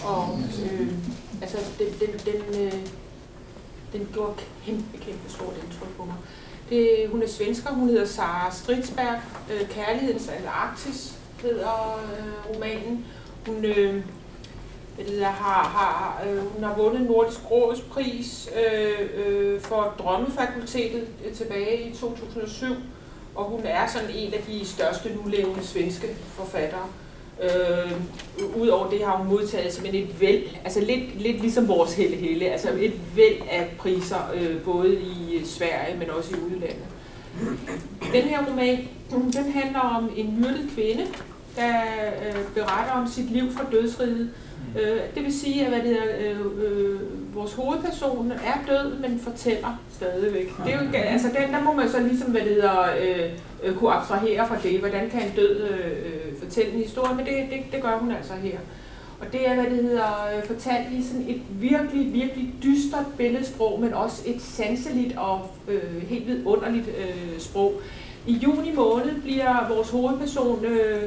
[0.05, 0.89] og øh,
[1.43, 2.73] altså, den, den, den, øh,
[3.93, 6.15] den gjorde kæmpe, kæmpe stort indtryk på mig.
[6.71, 9.21] Det, hun er svensker, hun hedder Sara Stridsberg.
[9.53, 13.07] Øh, Kærlighedens Antarktis hedder øh, romanen.
[13.47, 14.05] Hun, øh,
[14.97, 21.33] det har, har, øh, hun har vundet Nordisk Råds pris øh, øh, for Drømmefakultetet øh,
[21.33, 22.67] tilbage i 2007,
[23.35, 26.87] og hun er sådan en af de største nulevende svenske forfattere.
[27.43, 27.93] Øh,
[28.57, 32.51] Udover det har hun modtaget simpelthen et væld, altså lidt, lidt ligesom vores Helle Helle,
[32.51, 36.85] altså et væld af priser, øh, både i øh, Sverige, men også i udlandet.
[38.13, 41.07] Den her roman, den handler om en myrdet kvinde,
[41.57, 41.81] der
[42.27, 44.31] øh, beretter om sit liv fra dødsriget.
[44.81, 47.01] Øh, det vil sige, at hvad det er, øh, øh,
[47.35, 50.53] vores hovedperson er død, men fortæller stadigvæk.
[50.65, 53.31] Det er jo, altså, den, der må man så ligesom hvad det hedder, øh,
[53.63, 54.81] øh, kunne abstrahere fra det.
[54.81, 57.15] Hvordan kan en død øh, øh, fortælle en historie?
[57.15, 58.59] Men det, det, det gør hun altså her.
[59.21, 63.81] Og det er, hvad det hedder, øh, fortalt i sådan et virkelig, virkelig dystert billedsprog,
[63.81, 67.73] men også et sanseligt og øh, helt vidunderligt øh, sprog.
[68.27, 71.03] I juni måned bliver vores hovedperson øh,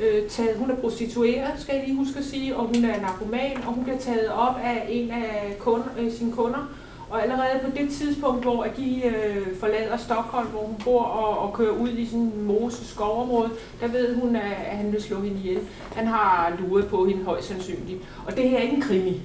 [0.00, 3.56] øh, taget, hun er prostitueret, skal jeg lige huske at sige, og hun er narkoman,
[3.66, 6.70] og hun bliver taget op af en af kunder, øh, sine kunder,
[7.10, 11.52] og allerede på det tidspunkt, hvor de øh, forlader Stockholm, hvor hun bor og, og
[11.52, 15.20] kører ud i sådan en mose skovområde, der ved hun, at, at han vil slå
[15.20, 15.60] hende ihjel.
[15.94, 18.02] Han har luret på hende højst sandsynligt.
[18.26, 19.22] Og det her er ikke en krimi.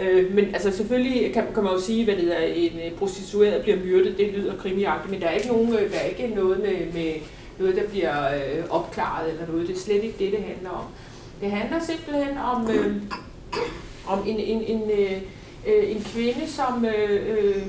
[0.00, 3.62] Øh, men altså selvfølgelig kan, kan man jo sige, hvad det er, en øh, prostitueret
[3.62, 6.58] bliver myrdet, det lyder krimiagtigt, men der er ikke, nogen, øh, der er ikke noget
[6.58, 7.12] med, med
[7.58, 9.68] noget, der bliver øh, opklaret eller noget.
[9.68, 10.84] Det er slet ikke det, det handler om.
[11.40, 13.02] Det handler simpelthen om, øh,
[14.06, 15.22] om en, en, en, øh,
[15.66, 17.62] øh en kvinde, som øh, øh, øh,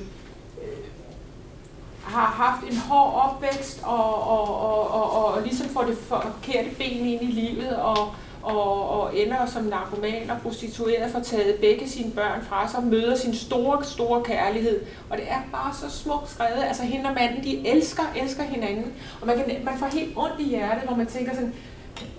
[2.03, 7.05] har haft en hård opvækst og, og, og, og, og ligesom får det forkerte ben
[7.05, 7.97] ind i livet og,
[8.43, 13.15] og, og ender som narkoman og prostitueret, får taget begge sine børn fra sig, møder
[13.15, 14.79] sin store, store kærlighed.
[15.09, 16.63] Og det er bare så smukt skrevet.
[16.67, 18.93] Altså hende og manden, de elsker, elsker hinanden.
[19.21, 21.53] Og man, kan, man får helt ondt i hjertet, hvor man tænker sådan,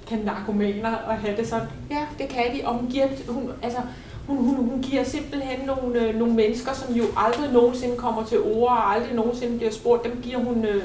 [0.07, 1.69] kan narkomaner og have det sådan?
[1.91, 2.67] Ja, det kan de.
[2.67, 3.79] Og hun giver, hun, altså,
[4.27, 8.41] hun, hun, hun giver simpelthen nogle, øh, nogle mennesker, som jo aldrig nogensinde kommer til
[8.41, 10.83] ord og aldrig nogensinde bliver spurgt, dem giver hun, øh,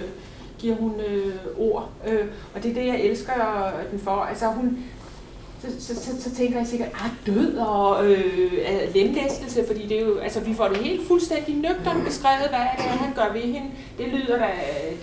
[0.60, 1.90] giver hun øh, ord.
[2.08, 2.26] Øh,
[2.56, 3.34] og det er det, jeg elsker
[3.92, 4.12] den for.
[4.12, 4.78] Altså hun,
[5.80, 8.52] så, så, så, så tænker jeg sikkert, ah, død og øh,
[8.96, 12.86] lemlæstelse, fordi det er jo, altså, vi får det helt fuldstændig nøgternt beskrevet, hvad det
[12.86, 13.70] er, han gør ved hende.
[13.98, 14.50] Det lyder da,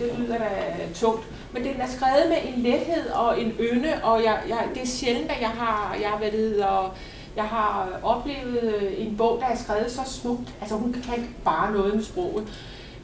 [0.01, 0.49] det lyder da
[0.95, 1.25] tungt.
[1.53, 4.87] Men den er skrevet med en lethed og en ynde, og jeg, jeg, det er
[4.87, 6.91] sjældent, at jeg har, jeg hvad det og
[7.37, 10.55] jeg har oplevet øh, en bog, der er skrevet så smukt.
[10.61, 12.49] Altså hun kan bare noget med sproget.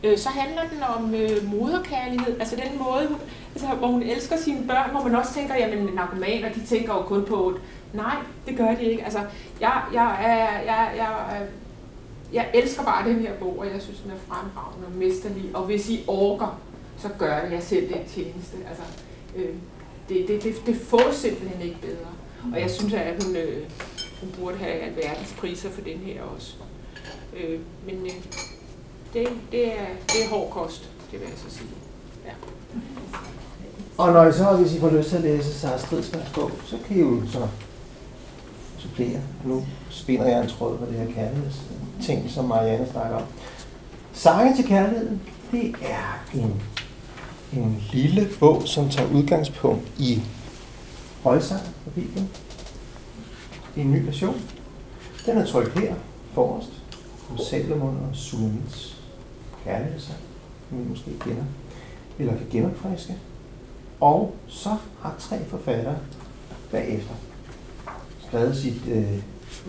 [0.04, 3.08] Øh, så handler den om øh, moderkærlighed, altså den måde,
[3.54, 7.02] altså, hvor hun elsker sine børn, hvor man også tænker, jamen narkomaner, de tænker jo
[7.02, 7.58] kun på,
[7.92, 9.04] nej, det gør de ikke.
[9.04, 9.18] Altså,
[9.60, 11.46] jeg, jeg, jeg, jeg, jeg,
[12.32, 15.64] jeg elsker bare den her bog, og jeg synes, den er fremragende og mesterlig, og
[15.64, 16.60] hvis I orker,
[16.98, 18.56] så gør jeg selv den tjeneste.
[18.68, 18.82] Altså,
[19.36, 19.54] øh,
[20.08, 22.08] det, det, det, det får simpelthen ikke bedre.
[22.52, 23.70] Og jeg synes, at hun, øh,
[24.20, 26.54] hun burde have alverdens priser for den her også.
[27.36, 28.12] Øh, men øh,
[29.12, 31.68] det, det, er, det er hård kost, det vil jeg så sige.
[32.26, 32.32] Ja.
[33.98, 36.76] Og når I så, hvis I får lyst til at læse Sara Stridsmanns bog, så
[36.86, 37.48] kan I jo så
[38.78, 39.20] supplere.
[39.44, 41.62] Nu spinder jeg en tråd på det her kærligheds
[42.02, 43.22] ting, som Marianne snakker om.
[44.12, 45.20] Sange til kærligheden,
[45.50, 46.62] det er en,
[47.52, 50.22] en lille bog, som tager udgangspunkt i
[51.22, 52.28] højsang fra Bibelen.
[53.76, 54.42] En ny version.
[55.26, 55.94] Den er trykt her
[56.34, 56.72] forrest.
[57.30, 58.96] Om Salomon og Sulamits
[59.64, 60.18] kærlighedssang,
[60.68, 61.44] som vi måske kender,
[62.18, 63.14] eller kan genopfriske.
[64.00, 65.96] Og så har tre forfattere
[66.70, 67.14] bagefter
[68.28, 69.22] skrevet sit øh,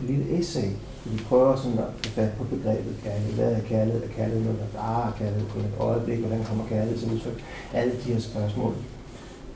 [0.08, 0.70] lille essay,
[1.06, 3.34] hvor prøver sådan at få fat på begrebet kærlighed.
[3.34, 4.04] Hvad er kærlighed?
[4.04, 6.20] Er kærlighed noget, der er kærlighed på et øjeblik?
[6.20, 7.44] Hvordan kommer kærlighed til udtryk?
[7.74, 8.74] Alle de her spørgsmål,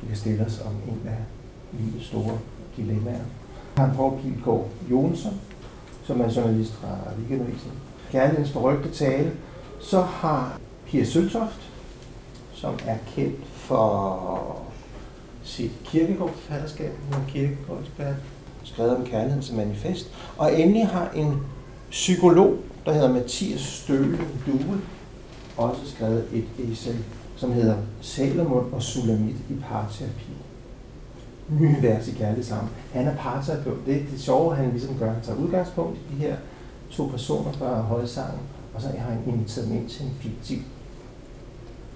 [0.01, 1.17] vi kan stille os om en af
[1.71, 2.38] livets store
[2.78, 3.24] dilemmaer.
[3.78, 5.34] Han Paul Pilgaard Jonsson,
[6.03, 7.71] som er journalist fra Weekendavisen.
[8.11, 9.32] Kærlighedens forrygte tale.
[9.82, 11.71] Så har Pia Søltoft,
[12.53, 14.62] som er kendt for
[15.44, 18.16] sit kirkegårdsforfatterskab, hun er kirkegårdsekspert,
[18.64, 20.12] skrevet om kærligheden som manifest.
[20.38, 21.38] Og endelig har en
[21.89, 24.82] psykolog, der hedder Mathias Støle Due,
[25.58, 26.96] også skrevet et essay,
[27.36, 30.34] som hedder Salomon og Sulamit i parterapi.
[31.50, 32.70] Nye vers i kærlighed sammen.
[32.94, 33.86] Han er parterapeut.
[33.86, 35.12] Det er det sjove, han ligesom gør.
[35.12, 36.36] Han tager udgangspunkt i de her
[36.91, 38.39] to personer fra højsangen,
[38.74, 40.60] og så har han inviteret dem ind til en fiktiv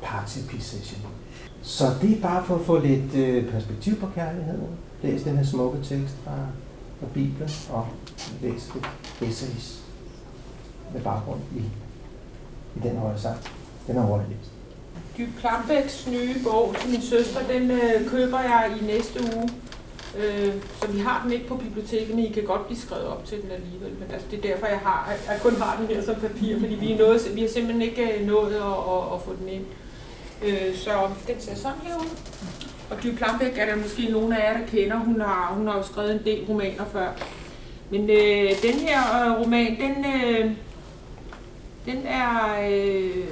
[0.01, 1.01] parterapi-session.
[1.63, 4.67] Så det er bare for at få lidt øh, perspektiv på kærligheden.
[5.03, 6.35] Læs den her smukke tekst fra,
[6.99, 7.87] fra Bibelen, og
[8.41, 9.81] læs det essays
[10.93, 11.59] med baggrund i,
[12.75, 13.37] i den høje sang.
[13.87, 14.51] Den er hurtigt læst.
[15.17, 19.49] Dyb Klambæks nye bog til min søster, den øh, køber jeg i næste uge.
[20.17, 23.25] Øh, så vi har den ikke på biblioteket, men I kan godt blive skrevet op
[23.25, 23.91] til den alligevel.
[23.99, 26.75] Men altså, det er derfor, jeg, har, jeg kun har den her som papir, fordi
[26.75, 29.63] vi, er nået, vi har simpelthen ikke øh, nået at, at, at få den ind.
[29.63, 29.86] Øh,
[30.43, 30.91] Øh, så
[31.27, 32.09] den ser sådan her ud.
[32.89, 34.97] Og Dyb Plambæk er der måske nogle af jer, der kender.
[34.97, 37.11] Hun har, hun har jo skrevet en del romaner før.
[37.89, 40.51] Men øh, den her øh, roman, den, øh,
[41.85, 43.25] den er øh,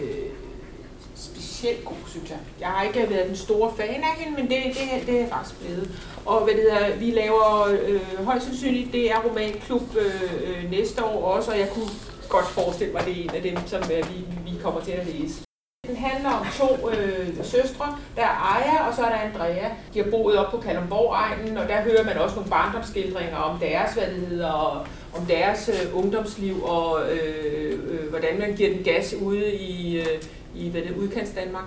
[1.15, 2.37] specielt god, synes jeg.
[2.59, 5.59] Jeg har ikke været den store fan af hende, men det, det, det er faktisk
[5.59, 5.91] blevet.
[6.25, 11.03] Og hvad det hedder, vi laver øh, højst sandsynligt, det er romanklub øh, øh, næste
[11.03, 11.89] år også, og jeg kunne
[12.29, 14.91] godt forestille mig, at det er en af dem, som øh, vi, vi kommer til
[14.91, 15.44] at læse.
[15.87, 17.97] Den handler om to øh, søstre.
[18.15, 19.69] Der er Aja, og så er der Andrea.
[19.93, 23.93] De har boet op på Kalumborg-egnen, og der hører man også nogle barndomsskildringer om deres,
[23.93, 28.83] hvad det hedder, og om deres øh, ungdomsliv, og øh, øh, hvordan man giver den
[28.83, 30.21] gas ude i, øh,
[30.55, 31.63] i hvad det, udkants Danmark.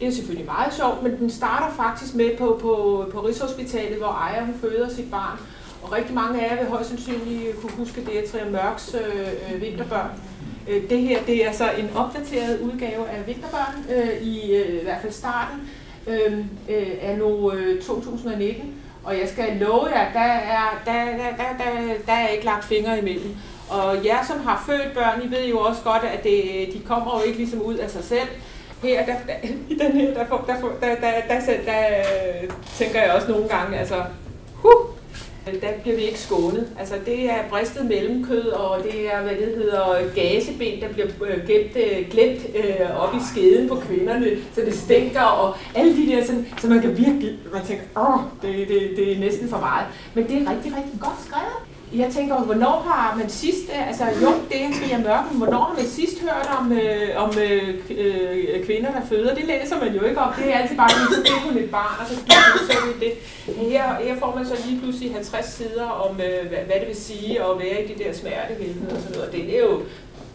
[0.00, 4.08] Det er selvfølgelig meget sjovt, men den starter faktisk med på, på, på Rigshospitalet, hvor
[4.08, 5.38] Aja hun føder sit barn.
[5.82, 9.54] Og rigtig mange af jer vil højst sandsynligt kunne huske, det er Trier Mørks øh,
[9.54, 10.10] øh, vinterbørn.
[10.68, 14.84] Øh, det her det er så en opdateret udgave af Vinterbørn, øh, i øh, i
[14.84, 15.70] hvert fald starten
[16.06, 18.74] øhm, øh, af nu øh, 2019.
[19.04, 22.64] Og jeg skal love jer, der er, der, der, der, der, der er ikke lagt
[22.64, 23.36] fingre imellem.
[23.70, 26.80] Og jer, som har født børn, I ved jo også godt, at det, øh, de
[26.86, 28.28] kommer jo ikke ligesom ud af sig selv.
[28.82, 33.02] Her, der, der, i den her, der, der, der, der, der, der, der, der tænker
[33.02, 34.02] jeg også nogle gange, altså,
[34.54, 34.86] huh,
[35.46, 36.68] der bliver vi ikke skånet.
[36.78, 41.46] Altså det er bristet mellemkød, og det er, hvad det hedder, gaseben, der bliver øh,
[41.46, 46.06] gemt, øh, glemt øh, op i skeden på kvinderne, så det stinker, og alle de
[46.06, 49.58] der, sådan, så man kan virkelig, man tænker, åh, det, det, det er næsten for
[49.58, 49.86] meget.
[50.14, 51.71] Men det er rigtig, rigtig godt skrevet.
[51.94, 55.74] Jeg tænker, hvornår har man sidst, øh, altså jo, det er Maria Mørken, hvornår har
[55.76, 59.34] man sidst hørt om, øh, om øh, øh kvinder, der føder?
[59.34, 60.32] Det læser man jo ikke om.
[60.38, 62.14] Det er altid bare, at så hun et barn, og så
[62.66, 63.12] så det.
[63.56, 66.96] Her, her får man så lige pludselig 50 sider om, øh, hvad, hvad det vil
[66.96, 69.32] sige at være i de der smertehelvede og sådan noget.
[69.32, 69.80] Det, det er jo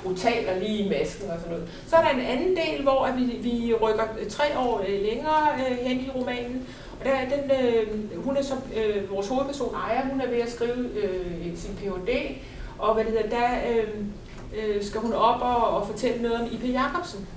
[0.04, 1.68] brutalt og lige i masken og sådan noget.
[1.90, 5.48] Så er der en anden del, hvor vi, vi rykker tre år øh, længere
[5.82, 6.68] hen i romanen,
[7.00, 10.52] og der, den, øh, hun er så, øh, vores hovedperson Aya, hun er ved at
[10.52, 12.36] skrive øh, sin Ph.D.,
[12.80, 13.88] og hvad det hedder, der øh,
[14.58, 16.64] øh, skal hun op og, og fortælle noget om I.P.
[16.74, 17.28] Jacobsen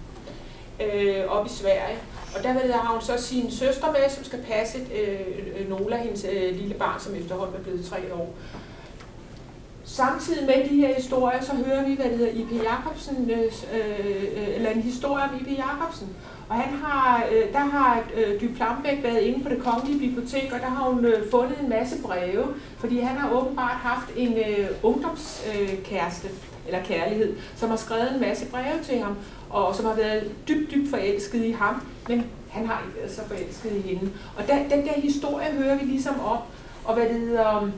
[0.81, 1.99] øh, op i Sverige.
[2.37, 6.27] Og der ved, har hun så sin søster med, som skal passe øh, Nola, hendes
[6.33, 8.35] øh, lille barn, som efterhånden er blevet tre år.
[9.85, 12.53] Samtidig med de her historier, så hører vi, hvad det hedder, I.P.
[12.53, 15.59] Jacobsen, øh, øh, eller en historie om I.P.
[15.59, 16.09] Jacobsen.
[16.51, 20.53] Og han har, øh, der har øh, Dy Plambæk været inde på det kongelige bibliotek,
[20.53, 22.45] og der har hun øh, fundet en masse breve,
[22.79, 26.35] fordi han har åbenbart haft en øh, ungdomskæreste, øh,
[26.67, 29.17] eller kærlighed, som har skrevet en masse breve til ham,
[29.51, 33.21] og som har været dybt, dybt forelsket i ham, men han har ikke været så
[33.29, 34.13] forelsket i hende.
[34.37, 36.39] Og der, den der historie hører vi ligesom om,
[36.85, 37.71] og hvad det hedder,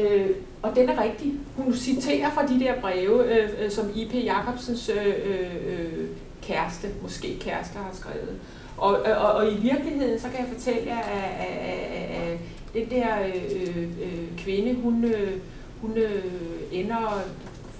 [0.00, 0.30] øh,
[0.62, 1.32] og den er rigtig.
[1.56, 4.14] Hun citerer fra de der breve, øh, øh som I.P.
[4.14, 6.06] Jacobsens øh, øh, øh
[6.42, 8.40] kæreste, måske kæreste, har skrevet.
[8.76, 11.58] Og, og, og i virkeligheden, så kan jeg fortælle jer, at, at,
[11.96, 12.38] at, at
[12.74, 15.32] den der øh, øh, kvinde, hun, øh,
[15.80, 16.24] hun øh,
[16.72, 17.22] ender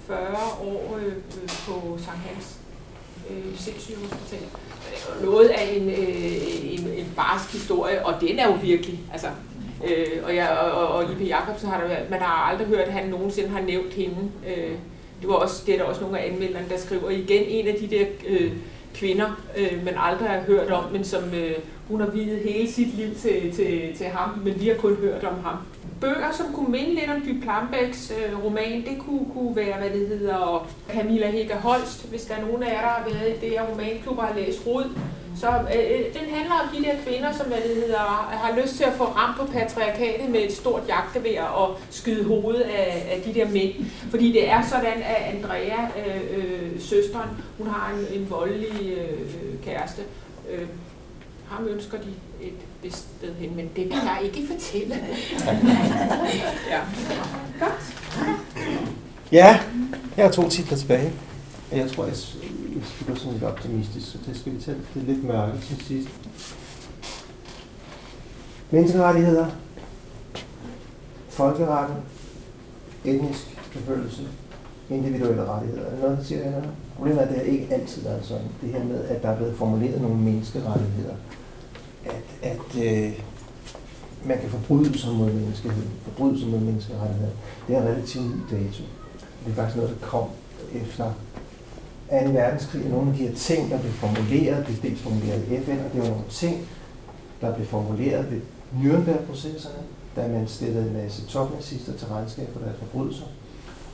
[0.07, 0.27] 40
[0.61, 2.57] år øh, på Sankt Hans
[3.29, 4.47] øh, sindssygehospital.
[5.23, 9.27] Noget af en, øh, en, en barsk historie, og den er jo virkelig, altså,
[9.87, 13.09] øh, og, jeg, og, og Ibe Jacobsen har der, man har aldrig hørt, at han
[13.09, 14.31] nogensinde har nævnt hende.
[14.47, 14.75] Øh,
[15.21, 17.75] det, var også, det er der også nogle af anmelderne, der skriver igen en af
[17.75, 18.51] de der øh,
[18.93, 21.55] kvinder, øh, man aldrig har hørt om, men som øh,
[21.87, 25.23] hun har videt hele sit liv til, til, til ham, men vi har kun hørt
[25.23, 25.55] om ham.
[26.01, 29.89] Bøger, som kunne minde lidt om Dy Plambæks øh, roman, det kunne, kunne være, hvad
[29.89, 33.39] det hedder, Camilla Hega Holst, hvis der er nogen af jer, der har været i
[33.41, 34.85] det her romanklub og har læst Rod,
[35.41, 37.99] så øh, øh, den handler om de der kvinder, som hvad det hedder,
[38.43, 42.61] har lyst til at få ramt på patriarkatet med et stort jagtgevær og skyde hovedet
[42.61, 43.73] af, af de der mænd.
[44.09, 49.63] Fordi det er sådan, at Andrea, øh, øh, søsteren, hun har en, en voldelig øh,
[49.65, 50.01] kæreste.
[50.51, 50.67] Øh,
[51.47, 54.95] ham ønsker de et vist sted hen, men det vil jeg ikke fortælle.
[56.71, 56.79] ja.
[57.59, 57.95] Godt.
[59.31, 59.59] Ja,
[60.17, 61.11] jeg har to titler tilbage.
[61.71, 62.15] Jeg tror, jeg
[62.99, 66.09] vi går sådan lidt optimistisk, så det skal vi tage det lidt mørke til sidst.
[68.71, 69.45] Menneskerettigheder,
[71.29, 71.95] folkeretten,
[73.05, 74.27] etnisk forfølgelse,
[74.89, 75.85] individuelle rettigheder.
[75.85, 76.69] Er det noget, der siger noget?
[76.95, 78.47] Problemet er, at det har ikke altid været sådan.
[78.61, 81.15] Det her med, at der er blevet formuleret nogle menneskerettigheder.
[82.05, 83.19] At, at øh,
[84.25, 87.31] man kan forbryde sig mod menneskeheden, forbryde sig mod menneskerettigheder.
[87.67, 88.83] Det er en relativt ny dato.
[89.45, 90.27] Det er faktisk noget, der kom
[90.73, 91.13] efter
[92.11, 92.17] 2.
[92.17, 95.79] verdenskrig, og nogle af de her ting, der blev formuleret, blev dels formuleret i FN,
[95.85, 96.67] og det var nogle ting,
[97.41, 98.41] der blev formuleret ved
[98.81, 99.81] Nürnberg-processerne,
[100.15, 103.25] da man stillede en masse topnazister til regnskab for deres forbrydelser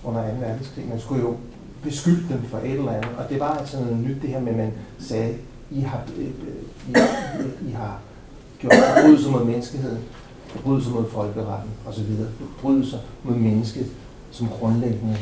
[0.03, 0.35] under 2.
[0.39, 0.87] verdenskrig.
[0.89, 1.35] Man skulle jo
[1.83, 4.51] beskylde dem for et eller andet, og det var altså noget nyt det her med,
[4.51, 5.37] at man sagde,
[5.71, 6.29] I har, øh, øh,
[6.89, 7.99] I, I, I har
[8.59, 9.99] gjort forbrydelser mod menneskeheden,
[10.47, 12.05] forbrydelser mod folkeretten osv.,
[12.39, 13.87] forbrydelser mod mennesket
[14.31, 15.17] som grundlæggende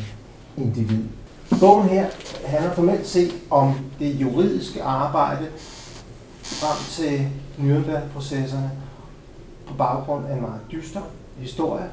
[0.58, 1.04] individ.
[1.60, 2.06] Bogen her
[2.46, 5.48] handler formelt set om det juridiske arbejde
[6.44, 7.28] frem til
[7.60, 8.72] Nürnberg-processerne
[9.68, 11.02] på baggrund af en meget dyster
[11.38, 11.86] historie.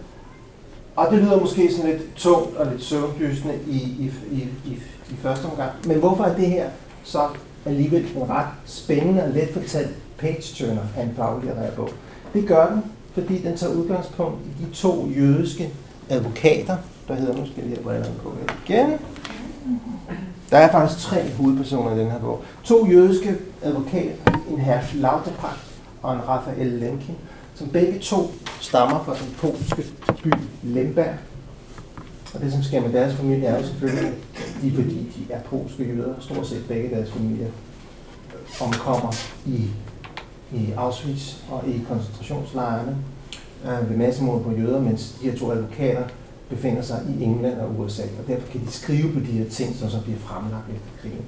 [0.96, 4.78] Og det lyder måske sådan lidt tungt og lidt søvndysende i, i, i, i,
[5.10, 5.70] i første omgang.
[5.86, 6.70] Men hvorfor er det her
[7.04, 7.28] så
[7.64, 11.88] alligevel en ret spændende og let fortalt page-turner af en faglitterær bog?
[12.34, 12.82] Det gør den,
[13.14, 15.70] fordi den tager udgangspunkt i de to jødiske
[16.08, 16.76] advokater,
[17.08, 18.34] der hedder, nu skal jeg lige have på
[18.66, 18.98] igen,
[20.50, 22.42] der er faktisk tre hovedpersoner i den her bog.
[22.64, 24.14] To jødiske advokater,
[24.50, 27.14] en herr Lauterpacht og en Raphael Lemkin,
[27.54, 29.84] som begge to stammer fra den polske
[30.22, 30.32] by
[30.62, 31.14] Lemberg.
[32.34, 35.40] Og det, som sker med deres familie, er jo selvfølgelig, at de, fordi de er
[35.40, 37.48] polske jøder, stort set begge deres familier
[38.60, 39.12] omkommer
[39.46, 39.70] i,
[40.52, 42.96] i Auschwitz og i koncentrationslejrene
[43.66, 46.04] øh, ved massemord på jøder, mens de her to advokater
[46.54, 49.76] befinder sig i England og USA, og derfor kan de skrive på de her ting,
[49.76, 51.24] som så bliver fremlagt efter krigen.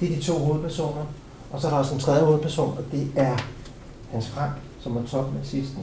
[0.00, 1.04] Det er de to hovedpersoner,
[1.50, 3.36] og så er der også en tredje hovedperson, og det er
[4.10, 5.82] Hans Frank, som var topnazisten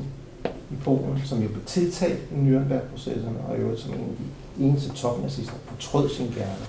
[0.71, 4.05] i Polen, som jo blev tiltalt i Nürnberg-processerne, og i øvrigt som en af
[4.57, 6.65] de eneste topnazister fortrød sin gerne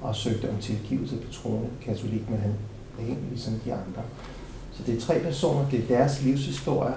[0.00, 2.52] og søgte om tilgivelse på troende katolik, men han
[2.98, 4.02] er helt ligesom de andre.
[4.72, 6.94] Så det er tre personer, det er deres livshistorie,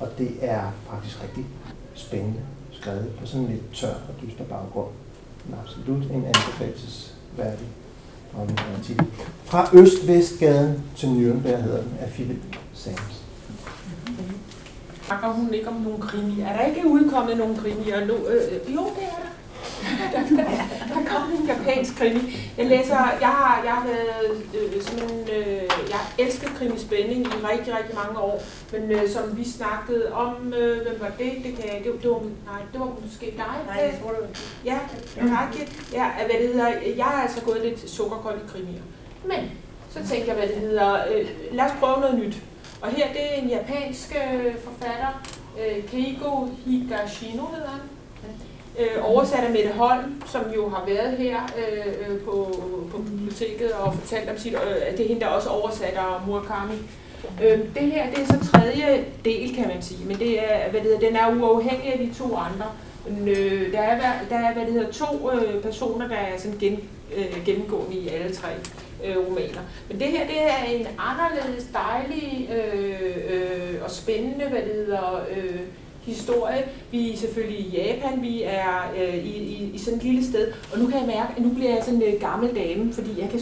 [0.00, 1.46] og det er faktisk rigtig
[1.94, 2.40] spændende
[2.82, 4.88] skrevet på sådan en lidt tør og dyster baggrund.
[5.46, 7.68] Men absolut en anbefalesværdig
[8.78, 9.06] artikel.
[9.44, 13.22] Fra Øst-Vestgaden til Nürnberg hedder den af Philip Sands.
[15.02, 16.46] Snakker hun ikke om nogle krimier?
[16.46, 19.32] Er der ikke udkommet nogle krimier øh, øh, jo, det er der
[20.12, 20.44] der, der,
[20.94, 22.36] der kom en japansk krimi.
[22.58, 27.20] Jeg læser, jeg har, jeg har været øh, sådan en, øh, jeg har elsket krimispænding
[27.26, 31.32] i rigtig, rigtig mange år, men øh, som vi snakkede om, øh, hvem var det?
[31.44, 32.20] Det kan jeg, det, det var,
[32.52, 33.54] nej, det var måske dig.
[33.66, 34.78] Nej, jeg tror det Ja,
[35.16, 35.54] tak.
[35.92, 38.82] Ja, hvad det hedder, jeg har altså gået lidt sukkerkold i krimier.
[39.24, 39.50] Men
[39.90, 42.36] så tænkte jeg, hvad det hedder, øh, lad os prøve noget nyt.
[42.80, 45.22] Og her det er en japansk øh, forfatter,
[45.60, 47.80] øh, Keigo Higashino hedder han
[48.78, 52.60] øh, oversat af Mette Holm, som jo har været her øh, øh, på,
[52.90, 56.74] på biblioteket og fortalt om sit, øh, det er hende, der også oversætter Murakami.
[57.42, 60.80] Øh, det her, det er så tredje del, kan man sige, men det er, hvad
[60.80, 62.66] det hedder, den er uafhængig af de to andre.
[63.08, 66.58] Men, øh, der, er, der er, hvad det hedder, to øh, personer, der er sådan
[66.58, 66.80] gen,
[67.16, 68.48] øh, gennemgående i alle tre
[69.04, 69.60] øh, romaner.
[69.88, 73.00] Men det her, det er en anderledes dejlig øh,
[73.30, 75.60] øh, og spændende, hvad det hedder, øh,
[76.04, 76.64] historie.
[76.90, 80.52] Vi er selvfølgelig i Japan, vi er øh, i, i, i sådan et lille sted,
[80.72, 83.20] og nu kan jeg mærke, at nu bliver jeg sådan en øh, gammel dame, fordi
[83.20, 83.40] jeg kan,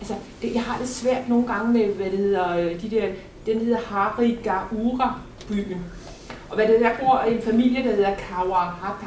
[0.00, 3.06] altså, det, jeg har det svært nogle gange med, hvad det hedder, øh, de der,
[3.46, 5.80] den hedder Harigaura-byen.
[6.48, 9.06] Og hvad det der bor en familie, der hedder Kawahata.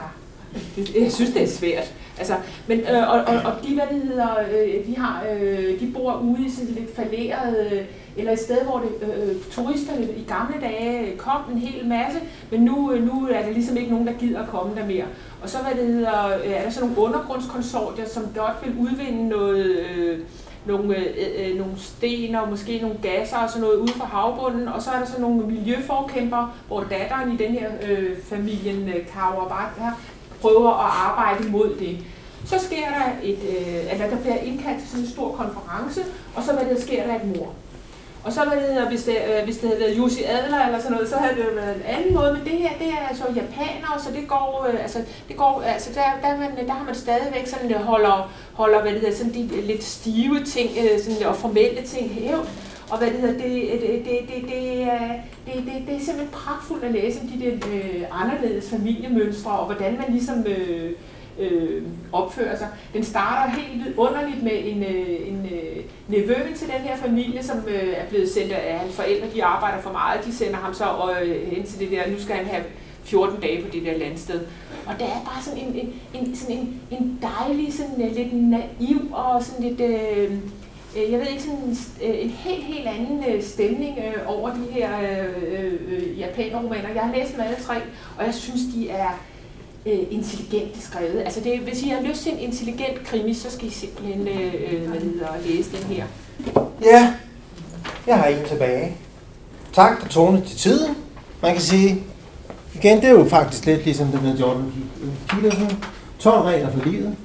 [1.02, 1.94] Jeg synes, det er svært.
[2.18, 2.34] Altså,
[2.68, 6.20] men, øh, og, og, og de, hvad det hedder, øh, de, har, øh, de bor
[6.20, 7.82] ude i sådan lidt falderet, øh,
[8.18, 12.20] eller et sted, hvor det, øh, turisterne i gamle dage kom en hel masse,
[12.52, 15.06] men nu, øh, nu er der ligesom ikke nogen, der gider at komme der mere.
[15.44, 19.28] Og så hvad det hedder, øh, er der så nogle undergrundskonsortier, som godt vil udvinde
[19.28, 20.20] noget, øh,
[20.66, 24.06] nogle, øh, øh, øh nogle sten og måske nogle gasser og sådan noget ude fra
[24.06, 28.90] havbunden, og så er der så nogle miljøforkæmper, hvor datteren i den her øh, familien
[28.90, 29.92] øh, Kawabata
[30.46, 31.98] prøver at arbejde imod det.
[32.46, 36.02] Så sker der et, øh, altså der bliver indkaldt til sådan en stor konference,
[36.36, 37.50] og så hvad der sker der et mor.
[38.24, 40.80] Og så hvad det hedder, hvis det, øh, hvis det havde været Jussi Adler eller
[40.80, 43.08] sådan noget, så havde det jo været en anden måde, men det her, det er
[43.10, 46.86] altså japanere, så det går, øh, altså, det går, altså der, der, man, der har
[46.86, 51.00] man stadigvæk sådan, øh, holder, holder hvad det hedder, sådan de lidt stive ting, øh,
[51.04, 52.48] sådan, og formelle ting hævd.
[52.92, 55.10] Og hvad det hedder, det, det, det, det, det, er,
[55.46, 59.66] det, det, det er simpelthen pragtfuldt at læse om de der øh, anderledes familiemønstre, og
[59.66, 60.92] hvordan man ligesom øh,
[61.40, 62.68] øh, opfører sig.
[62.94, 67.58] Den starter helt underligt med en, øh, en øh, nevø til den her familie, som
[67.68, 69.28] øh, er blevet sendt af hans forældre.
[69.34, 70.26] De arbejder for meget.
[70.26, 70.86] De sender ham så
[71.22, 72.64] øh, hen til det der, nu skal han have
[73.04, 74.40] 14 dage på det der landsted.
[74.88, 79.02] Og der er bare sådan en, en, en, sådan en, en dejlig, sådan lidt naiv
[79.12, 79.82] og sådan lidt...
[79.82, 80.32] Øh,
[80.98, 84.90] Øh, jeg ved ikke, sådan en, en helt, helt anden øh, stemning over de her
[85.02, 86.90] øh, øh, japanerromaner.
[86.96, 87.76] Jeg har læst dem alle tre,
[88.18, 89.20] og jeg synes, de er
[89.86, 91.22] øh, intelligent skrevet.
[91.26, 94.90] Altså det, hvis I har lyst til en intelligent krimi, så skal I simpelthen øh,
[94.90, 96.04] hvad hedder, læse den her.
[96.84, 97.14] Ja,
[98.08, 98.98] jeg har en tilbage.
[99.74, 100.96] Tak for Tone til tiden.
[101.42, 102.04] Man kan sige,
[102.76, 104.74] igen, det er jo faktisk lidt ligesom den der Jordan
[105.28, 105.84] Peterson.
[106.20, 107.16] 12 regler for livet.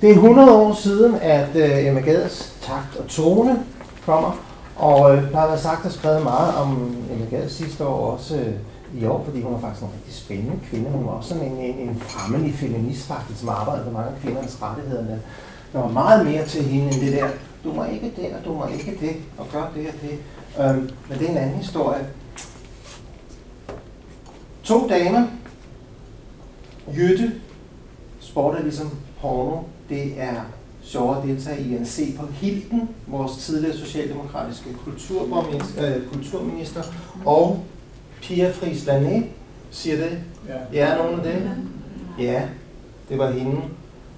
[0.00, 3.64] Det er 100 år siden, at øh, Emma Gades takt og tone
[4.06, 4.32] kommer.
[4.76, 8.36] Og øh, der har været sagt og skrevet meget om Emma Gades sidste år også
[8.36, 8.54] øh,
[9.00, 10.90] i år, fordi hun er faktisk en rigtig spændende kvinde.
[10.90, 14.20] Hun var også sådan en, en, en fremmelig feminist faktisk, som arbejdede med mange af
[14.22, 15.04] kvindernes rettigheder.
[15.72, 17.28] Der var meget mere til hende end det der,
[17.64, 20.18] du må ikke det, og du må ikke det, og gør det og det.
[20.60, 22.06] Øhm, men det er en anden historie.
[24.62, 25.26] To damer.
[26.96, 27.32] Jytte.
[28.20, 28.90] Sport er ligesom
[29.20, 29.56] porno.
[29.88, 30.34] Det er
[30.84, 36.82] sjovere at deltage i at se på Hilden, vores tidligere socialdemokratiske kulturminister, øh, kulturminister
[37.24, 37.64] og
[38.22, 39.22] Pia Friis Lané,
[39.70, 40.18] siger det?
[40.48, 40.86] Ja.
[40.86, 41.50] Ja, nogen af det?
[42.24, 42.42] Ja,
[43.08, 43.60] det var hende,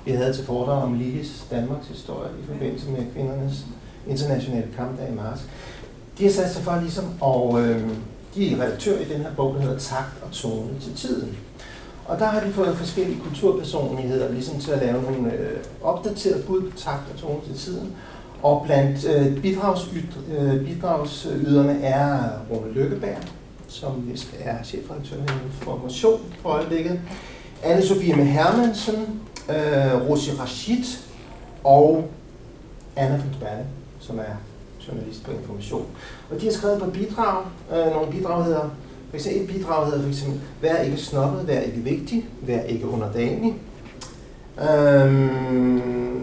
[0.04, 3.66] vi havde til foredrag om Lillis Danmarks historie i forbindelse med kvindernes
[4.08, 5.42] internationale kampdag i marts.
[6.18, 7.88] De har sat sig for ligesom, og øh,
[8.34, 11.36] de er redaktør i den her bog, der hedder Takt og tone til tiden.
[12.08, 16.70] Og der har de fået forskellige kulturpersonligheder ligesom til at lave nogle øh, opdaterede bud
[16.70, 17.96] på takt og tone til tiden.
[18.42, 22.18] Og blandt øh, bidragsyderne øh, bidragsyderne er
[22.50, 23.18] Rune Lykkeberg,
[23.68, 27.00] som vist er chefredaktør i Information for øjeblikket.
[27.62, 30.84] Anne-Sophie med Hermansen, øh, Rosi Rashid
[31.64, 32.08] og
[32.96, 33.66] Anna von Sperle,
[34.00, 34.36] som er
[34.88, 35.86] journalist på Information.
[36.30, 38.70] Og de har skrevet på bidrag, øh, nogle bidrag hedder
[39.16, 42.88] for eksempel et bidrag hedder for eksempel, vær ikke snobbet, vær ikke vigtig, vær ikke
[42.88, 43.54] underdanig.
[44.60, 46.22] Øhm,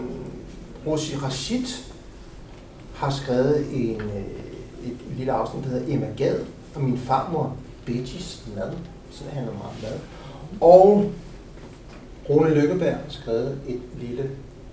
[0.86, 1.66] Rosi Rashid
[2.94, 6.36] har skrevet en, øh, et lille afsnit, der hedder Emma Gad,
[6.74, 8.72] og min farmor Bettis mad,
[9.10, 9.98] så det handler meget om mad.
[10.60, 11.10] Og
[12.30, 14.30] Rune Lykkeberg har skrevet et lille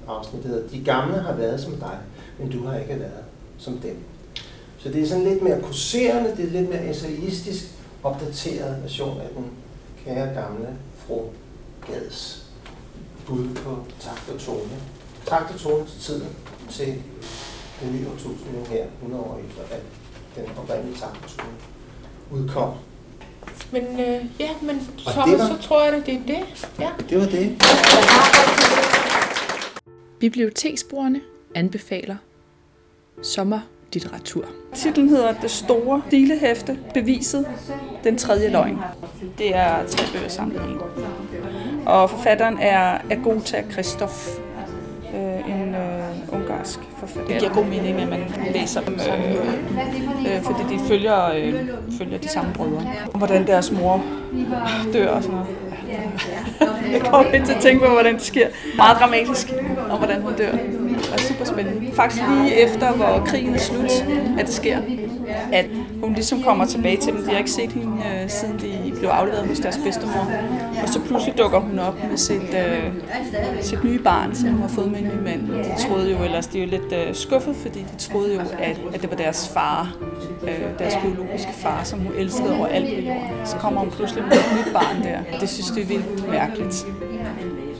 [0.07, 1.97] afsnit, der hedder De gamle har været som dig,
[2.39, 3.23] men du har ikke været
[3.57, 3.97] som dem.
[4.77, 9.27] Så det er sådan lidt mere kurserende, det er lidt mere essayistisk, opdateret version af
[9.35, 9.45] den
[10.05, 10.67] kære gamle
[11.07, 11.21] fru
[11.87, 12.45] Gads
[13.25, 14.77] bud på takt og tone.
[15.25, 16.27] Takt og tone til tiden
[16.69, 17.01] til
[17.81, 19.81] den nye årtusind nu her, 100 år efter at
[20.35, 21.53] den oprindelige takt og tone
[22.43, 22.73] udkom.
[23.71, 26.67] Men øh, ja, men Thomas, var- så tror jeg, det er det.
[26.79, 26.89] Ja.
[27.09, 27.57] Det var det.
[30.19, 31.21] Biblioteksbrugerne
[31.55, 32.15] anbefaler
[33.91, 34.45] sommerlitteratur.
[34.73, 37.45] Titlen hedder Det store stilehæfte, beviset,
[38.03, 38.79] den tredje løgn.
[39.37, 40.79] Det er tre bøger samlet i en.
[41.85, 44.29] Og forfatteren er Agota Kristoff,
[45.15, 47.27] øh, en øh, ungarsk forfatter.
[47.27, 48.19] Det giver god mening, at man
[48.53, 51.53] læser dem, øh, øh, fordi de følger, øh,
[51.97, 52.81] følger de samme brødre.
[53.13, 54.03] Og hvordan deres mor
[54.93, 55.55] dør og sådan noget.
[56.91, 58.47] Jeg kommer lidt til at tænke på, hvordan det sker.
[58.77, 59.53] Meget dramatisk,
[59.89, 60.51] om hvordan hun dør
[61.13, 61.91] er super spændende.
[61.93, 63.91] Faktisk lige efter, hvor krigen er slut,
[64.39, 64.77] at det sker.
[65.53, 65.65] At
[66.03, 67.23] hun ligesom kommer tilbage til dem.
[67.23, 70.31] De har ikke set hende, øh, siden de blev afleveret hos deres bedstemor.
[70.83, 72.93] Og så pludselig dukker hun op med sit, øh,
[73.61, 75.47] sit nye barn, som hun har fået med en ny mand.
[75.47, 78.81] De troede jo ellers, de er jo lidt øh, skuffet, fordi de troede jo, at,
[78.93, 79.95] at det var deres far,
[80.43, 83.45] øh, deres biologiske far, som hun elskede over alt på jorden.
[83.45, 85.39] Så kommer hun pludselig med et nyt barn der.
[85.39, 86.85] Det synes de er vildt mærkeligt.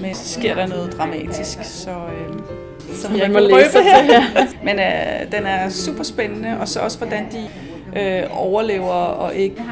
[0.01, 1.91] Men så sker der noget dramatisk, så...
[1.91, 2.60] Øh,
[2.95, 4.45] som jeg man må ikke vil læse røbe sig her.
[4.65, 7.47] Men øh, den er super spændende, og så også hvordan de
[7.99, 9.63] øh, overlever og ikke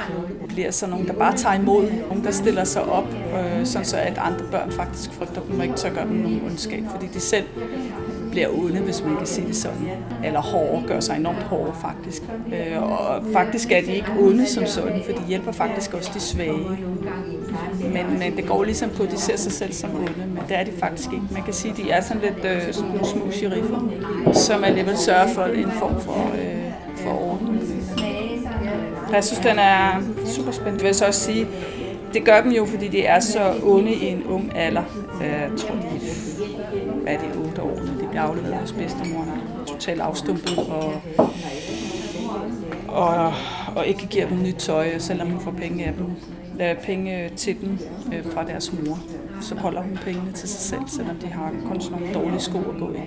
[0.48, 1.92] bliver sådan nogen, der bare tager imod.
[2.08, 5.64] Nogen, der stiller sig op, øh, sådan så at andre børn faktisk frygter dem og
[5.66, 7.46] ikke tør gøre dem nogen ondskab, fordi de selv
[8.32, 9.88] bliver onde, hvis man kan sige det sådan.
[10.24, 12.24] Eller hårde, gør sig enormt hårde faktisk.
[12.48, 16.20] Øh, og faktisk er de ikke onde som sådan, for de hjælper faktisk også de
[16.20, 16.68] svage.
[17.94, 20.58] Men, men det går ligesom på, at de ser sig selv som onde, men det
[20.58, 21.26] er de faktisk ikke.
[21.32, 23.90] Man kan sige, at de er sådan lidt øh, små, små sheriffer,
[24.34, 27.60] som alligevel sørger for en form for, øh, for orden.
[29.14, 30.80] Jeg synes, den er super spændende.
[30.80, 31.48] Jeg vil så også sige,
[32.14, 34.84] det gør dem jo, fordi de er så onde i en ung alder.
[35.22, 37.79] Jeg tror, de er, hvad er det, 8 år,
[38.22, 39.32] afleveret hos bedstemoren.
[39.68, 40.94] Totalt afstumpet og,
[42.88, 43.34] og,
[43.76, 46.06] og ikke giver dem nyt tøj, selvom hun får penge af dem.
[46.56, 47.80] Lader penge øh, til dem
[48.14, 49.00] øh, fra deres mor.
[49.42, 52.58] Så holder hun pengene til sig selv, selvom de har kun sådan nogle dårlige sko
[52.58, 53.00] at gå i.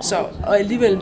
[0.00, 1.00] Så, og alligevel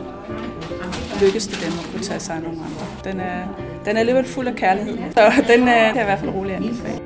[1.21, 3.11] lykkes det dem at kunne tage sig af nogle andre.
[3.11, 3.43] Den er,
[3.85, 4.97] den er alligevel fuld af kærlighed.
[5.11, 7.04] Så den er, kan jeg i hvert fald rolig anbefale.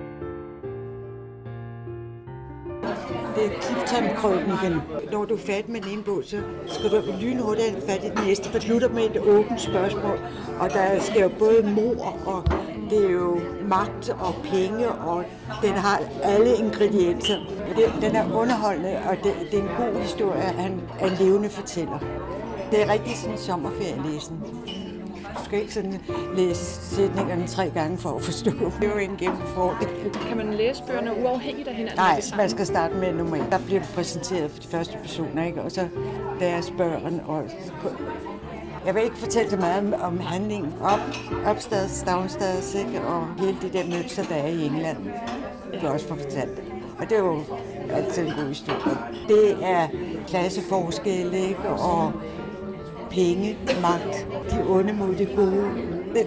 [4.03, 4.81] Er Clifton-krøniken.
[5.11, 6.37] Når du er færdig med den ene bog, så
[6.67, 8.49] skal du lynhurtigt have fat i den næste.
[8.49, 10.19] For slutter med et åbent spørgsmål,
[10.59, 12.43] og der skal jo både mor, og
[12.89, 13.39] det er jo
[13.69, 15.23] magt og penge, og
[15.61, 17.37] den har alle ingredienser.
[17.75, 21.99] Det, den er underholdende, og det, det er en god historie, han er levende fortæller.
[22.71, 24.43] Det er rigtig sådan en sommerferielæsen.
[25.37, 26.01] Du skal ikke sådan
[26.35, 26.65] læse
[26.95, 28.51] sætningerne tre gange for at forstå.
[28.51, 29.87] Det er jo en gennem fordel.
[30.27, 31.97] Kan man læse bøgerne uafhængigt af hinanden?
[31.99, 33.45] Nej, man skal starte med nummer et.
[33.51, 35.61] Der bliver præsenteret for de første personer, ikke?
[35.61, 35.87] og så
[36.39, 37.21] deres børn.
[37.27, 37.43] Og
[38.85, 40.99] jeg vil ikke fortælle så meget om, om handlingen op,
[41.45, 43.01] opstads, downstads, ikke?
[43.01, 44.97] og hele det der mønster, der er i England.
[45.73, 46.61] Det er også for fortalt.
[46.99, 47.39] Og det er jo
[47.93, 48.97] altid en god historie.
[49.27, 49.87] Det er
[50.27, 51.69] klasseforskelle, ikke?
[51.69, 52.11] og
[53.11, 55.65] penge, magt, de onde mod de gode.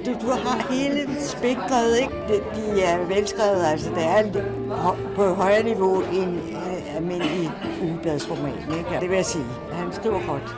[0.06, 2.14] Du, du har hele spektret, ikke?
[2.28, 4.22] De, de er velskrevet, altså det er
[5.16, 7.50] på højere niveau end øh, almindelig
[7.82, 9.00] ugebladsroman, ikke?
[9.00, 9.44] Det vil jeg sige.
[9.72, 10.56] Han skriver godt.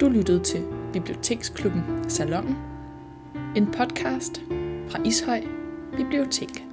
[0.00, 2.56] Du lyttede til Biblioteksklubben Salongen,
[3.56, 4.42] en podcast
[4.88, 5.42] fra Ishøj
[5.96, 6.66] Bibliotek.